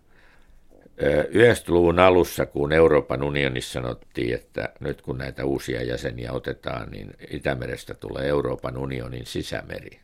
90-luvun 0.97 1.99
alussa, 1.99 2.45
kun 2.45 2.73
Euroopan 2.73 3.23
unionissa 3.23 3.73
sanottiin, 3.73 4.35
että 4.35 4.69
nyt 4.79 5.01
kun 5.01 5.17
näitä 5.17 5.45
uusia 5.45 5.83
jäseniä 5.83 6.31
otetaan, 6.31 6.91
niin 6.91 7.13
Itämerestä 7.29 7.93
tulee 7.93 8.27
Euroopan 8.27 8.77
unionin 8.77 9.25
sisämeri. 9.25 9.99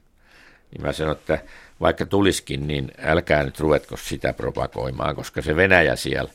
Niin 0.72 0.82
mä 0.82 0.94
sanon, 0.94 1.16
että 1.16 1.40
vaikka 1.82 2.06
tuliskin, 2.06 2.68
niin 2.68 2.92
älkää 3.02 3.44
nyt 3.44 3.60
ruvetko 3.60 3.98
sitä 3.98 4.34
propagoimaan, 4.34 5.16
koska 5.16 5.42
se 5.42 5.56
Venäjä 5.56 5.96
siellä 5.96 6.32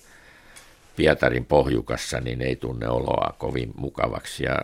Pietarin 0.96 1.44
pohjukassa 1.44 2.20
niin 2.20 2.42
ei 2.42 2.56
tunne 2.56 2.88
oloa 2.88 3.34
kovin 3.38 3.72
mukavaksi. 3.76 4.44
Ja 4.44 4.56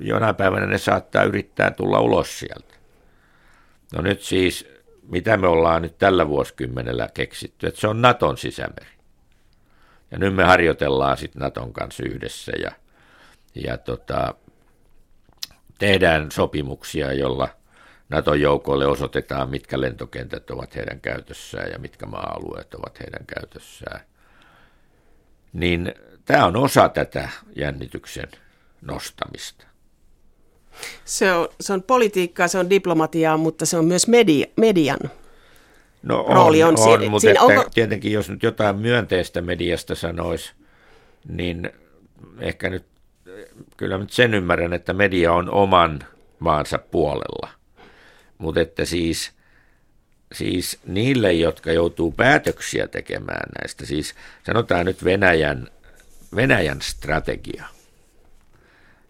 jonain 0.00 0.34
päivänä 0.34 0.66
ne 0.66 0.78
saattaa 0.78 1.24
yrittää 1.24 1.70
tulla 1.70 2.00
ulos 2.00 2.38
sieltä. 2.38 2.74
No 3.94 4.02
nyt 4.02 4.22
siis, 4.22 4.68
mitä 5.08 5.36
me 5.36 5.46
ollaan 5.46 5.82
nyt 5.82 5.98
tällä 5.98 6.28
vuosikymmenellä 6.28 7.08
keksitty, 7.14 7.66
että 7.66 7.80
se 7.80 7.88
on 7.88 8.02
Naton 8.02 8.38
sisämeri. 8.38 9.01
Ja 10.12 10.18
nyt 10.18 10.34
me 10.34 10.44
harjoitellaan 10.44 11.16
sitten 11.16 11.40
Naton 11.40 11.72
kanssa 11.72 12.02
yhdessä 12.06 12.52
ja, 12.62 12.70
ja 13.54 13.78
tota, 13.78 14.34
tehdään 15.78 16.32
sopimuksia, 16.32 17.12
jolla 17.12 17.48
Naton 18.08 18.40
joukoille 18.40 18.86
osoitetaan, 18.86 19.50
mitkä 19.50 19.80
lentokentät 19.80 20.50
ovat 20.50 20.76
heidän 20.76 21.00
käytössään 21.00 21.70
ja 21.70 21.78
mitkä 21.78 22.06
maa-alueet 22.06 22.74
ovat 22.74 23.00
heidän 23.00 23.26
käytössään. 23.26 24.00
Niin 25.52 25.94
tämä 26.24 26.46
on 26.46 26.56
osa 26.56 26.88
tätä 26.88 27.28
jännityksen 27.56 28.28
nostamista. 28.80 29.66
Se 31.04 31.32
on, 31.32 31.48
se 31.60 31.72
on 31.72 31.82
politiikkaa, 31.82 32.48
se 32.48 32.58
on 32.58 32.70
diplomatiaa, 32.70 33.36
mutta 33.36 33.66
se 33.66 33.76
on 33.76 33.84
myös 33.84 34.08
media, 34.08 34.46
median 34.56 34.98
No 36.02 36.20
on, 36.20 36.36
rooli 36.36 36.62
on, 36.62 36.68
on 36.70 36.78
siinä, 36.78 37.10
mutta 37.10 37.20
siinä, 37.20 37.40
että 37.40 37.60
onko... 37.60 37.70
tietenkin 37.74 38.12
jos 38.12 38.30
nyt 38.30 38.42
jotain 38.42 38.76
myönteistä 38.76 39.40
mediasta 39.40 39.94
sanoisi, 39.94 40.52
niin 41.28 41.70
ehkä 42.40 42.70
nyt, 42.70 42.84
kyllä 43.76 43.98
nyt 43.98 44.10
sen 44.10 44.34
ymmärrän, 44.34 44.72
että 44.72 44.92
media 44.92 45.32
on 45.32 45.50
oman 45.50 46.00
maansa 46.38 46.78
puolella. 46.78 47.48
Mutta 48.38 48.60
että 48.60 48.84
siis, 48.84 49.32
siis 50.32 50.78
niille, 50.86 51.32
jotka 51.32 51.72
joutuu 51.72 52.12
päätöksiä 52.12 52.88
tekemään 52.88 53.48
näistä, 53.60 53.86
siis 53.86 54.14
sanotaan 54.46 54.86
nyt 54.86 55.04
Venäjän, 55.04 55.68
Venäjän 56.36 56.82
strategia, 56.82 57.64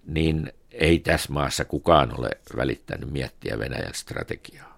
niin 0.06 0.52
ei 0.72 0.98
tässä 0.98 1.32
maassa 1.32 1.64
kukaan 1.64 2.18
ole 2.18 2.30
välittänyt 2.56 3.10
miettiä 3.10 3.58
Venäjän 3.58 3.94
strategiaa. 3.94 4.71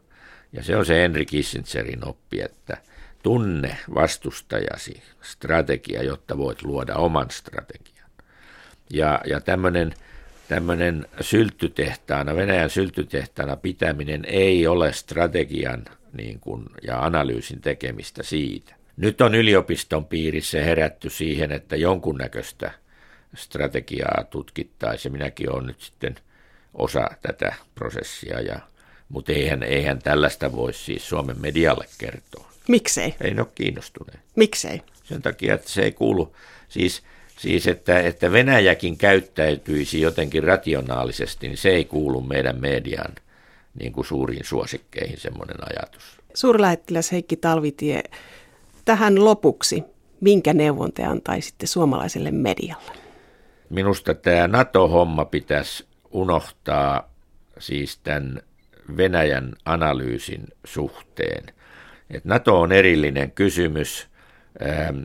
Ja 0.54 0.62
se 0.62 0.76
on 0.76 0.86
se 0.86 0.94
Henry 0.94 1.24
Kissingerin 1.24 2.08
oppi, 2.08 2.40
että 2.40 2.76
tunne 3.22 3.76
vastustajasi 3.94 5.02
strategia, 5.22 6.02
jotta 6.02 6.38
voit 6.38 6.62
luoda 6.62 6.94
oman 6.94 7.30
strategian. 7.30 8.10
Ja, 8.90 9.20
ja 9.26 9.40
tämmöinen 9.40 9.94
tämmöinen 10.48 11.06
sylttytehtaana, 11.20 12.36
Venäjän 12.36 12.70
sylttytehtaana 12.70 13.56
pitäminen 13.56 14.24
ei 14.24 14.66
ole 14.66 14.92
strategian 14.92 15.84
niin 16.12 16.40
kuin, 16.40 16.64
ja 16.82 17.04
analyysin 17.04 17.60
tekemistä 17.60 18.22
siitä. 18.22 18.74
Nyt 18.96 19.20
on 19.20 19.34
yliopiston 19.34 20.06
piirissä 20.06 20.62
herätty 20.62 21.10
siihen, 21.10 21.52
että 21.52 21.76
jonkunnäköistä 21.76 22.70
strategiaa 23.34 24.24
tutkittaisiin. 24.30 25.12
Minäkin 25.12 25.50
olen 25.50 25.66
nyt 25.66 25.80
sitten 25.80 26.14
osa 26.74 27.10
tätä 27.22 27.54
prosessia 27.74 28.40
ja 28.40 28.58
mutta 29.08 29.32
eihän, 29.32 29.62
eihän 29.62 29.98
tällaista 29.98 30.52
voi 30.52 30.72
siis 30.72 31.08
Suomen 31.08 31.40
medialle 31.40 31.86
kertoa. 31.98 32.50
Miksei? 32.68 33.14
Ei 33.20 33.34
ne 33.34 33.40
ole 33.40 33.48
kiinnostuneet. 33.54 34.20
Miksei? 34.36 34.82
Sen 35.04 35.22
takia, 35.22 35.54
että 35.54 35.70
se 35.70 35.82
ei 35.82 35.92
kuulu, 35.92 36.36
siis, 36.68 37.02
siis 37.38 37.66
että, 37.66 38.00
että 38.00 38.32
Venäjäkin 38.32 38.96
käyttäytyisi 38.96 40.00
jotenkin 40.00 40.42
rationaalisesti, 40.42 41.48
niin 41.48 41.58
se 41.58 41.68
ei 41.68 41.84
kuulu 41.84 42.20
meidän 42.20 42.60
median 42.60 43.14
niin 43.80 43.92
kuin 43.92 44.04
suuriin 44.04 44.44
suosikkeihin 44.44 45.20
semmoinen 45.20 45.56
ajatus. 45.60 46.02
Suurlähettiläs 46.34 47.12
Heikki 47.12 47.36
Talvitie, 47.36 48.02
tähän 48.84 49.24
lopuksi, 49.24 49.84
minkä 50.20 50.54
neuvon 50.54 50.92
te 50.92 51.04
antaisitte 51.04 51.66
suomalaiselle 51.66 52.30
medialle? 52.30 52.92
Minusta 53.70 54.14
tämä 54.14 54.48
NATO-homma 54.48 55.24
pitäisi 55.24 55.84
unohtaa 56.10 57.10
siis 57.58 57.98
tämän 57.98 58.42
Venäjän 58.96 59.52
analyysin 59.64 60.44
suhteen. 60.64 61.44
Et 62.10 62.24
NATO 62.24 62.60
on 62.60 62.72
erillinen 62.72 63.30
kysymys, 63.30 64.08
ähm, 64.66 65.02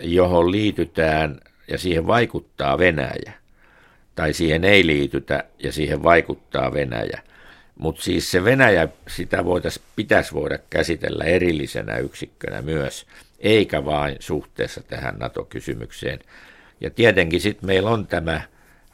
johon 0.00 0.50
liitytään 0.50 1.40
ja 1.68 1.78
siihen 1.78 2.06
vaikuttaa 2.06 2.78
Venäjä. 2.78 3.32
Tai 4.14 4.32
siihen 4.32 4.64
ei 4.64 4.86
liitytä 4.86 5.44
ja 5.58 5.72
siihen 5.72 6.02
vaikuttaa 6.02 6.72
Venäjä. 6.72 7.22
Mutta 7.78 8.02
siis 8.02 8.30
se 8.30 8.44
Venäjä, 8.44 8.88
sitä 9.08 9.44
voitais, 9.44 9.80
pitäisi 9.96 10.34
voida 10.34 10.58
käsitellä 10.70 11.24
erillisenä 11.24 11.96
yksikkönä 11.96 12.62
myös, 12.62 13.06
eikä 13.38 13.84
vain 13.84 14.16
suhteessa 14.20 14.82
tähän 14.82 15.18
NATO-kysymykseen. 15.18 16.18
Ja 16.80 16.90
tietenkin 16.90 17.40
sitten 17.40 17.66
meillä 17.66 17.90
on 17.90 18.06
tämä 18.06 18.40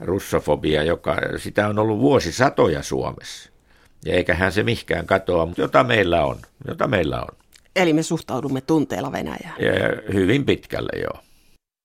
russofobia, 0.00 0.82
joka 0.82 1.16
sitä 1.36 1.68
on 1.68 1.78
ollut 1.78 2.00
vuosisatoja 2.00 2.82
Suomessa. 2.82 3.49
Ja 4.05 4.14
eiköhän 4.14 4.53
se 4.53 4.62
mihkään 4.62 5.07
katoa, 5.07 5.46
mutta 5.46 5.62
jota 5.62 5.84
meillä 5.84 6.24
on, 6.24 6.36
jota 6.68 6.88
meillä 6.88 7.20
on. 7.20 7.36
Eli 7.76 7.92
me 7.92 8.03
suhtaudumme 8.03 8.61
tunteella 8.61 9.12
Venäjään. 9.12 9.55
Ja 9.59 10.12
hyvin 10.12 10.46
pitkälle, 10.46 11.01
joo. 11.03 11.29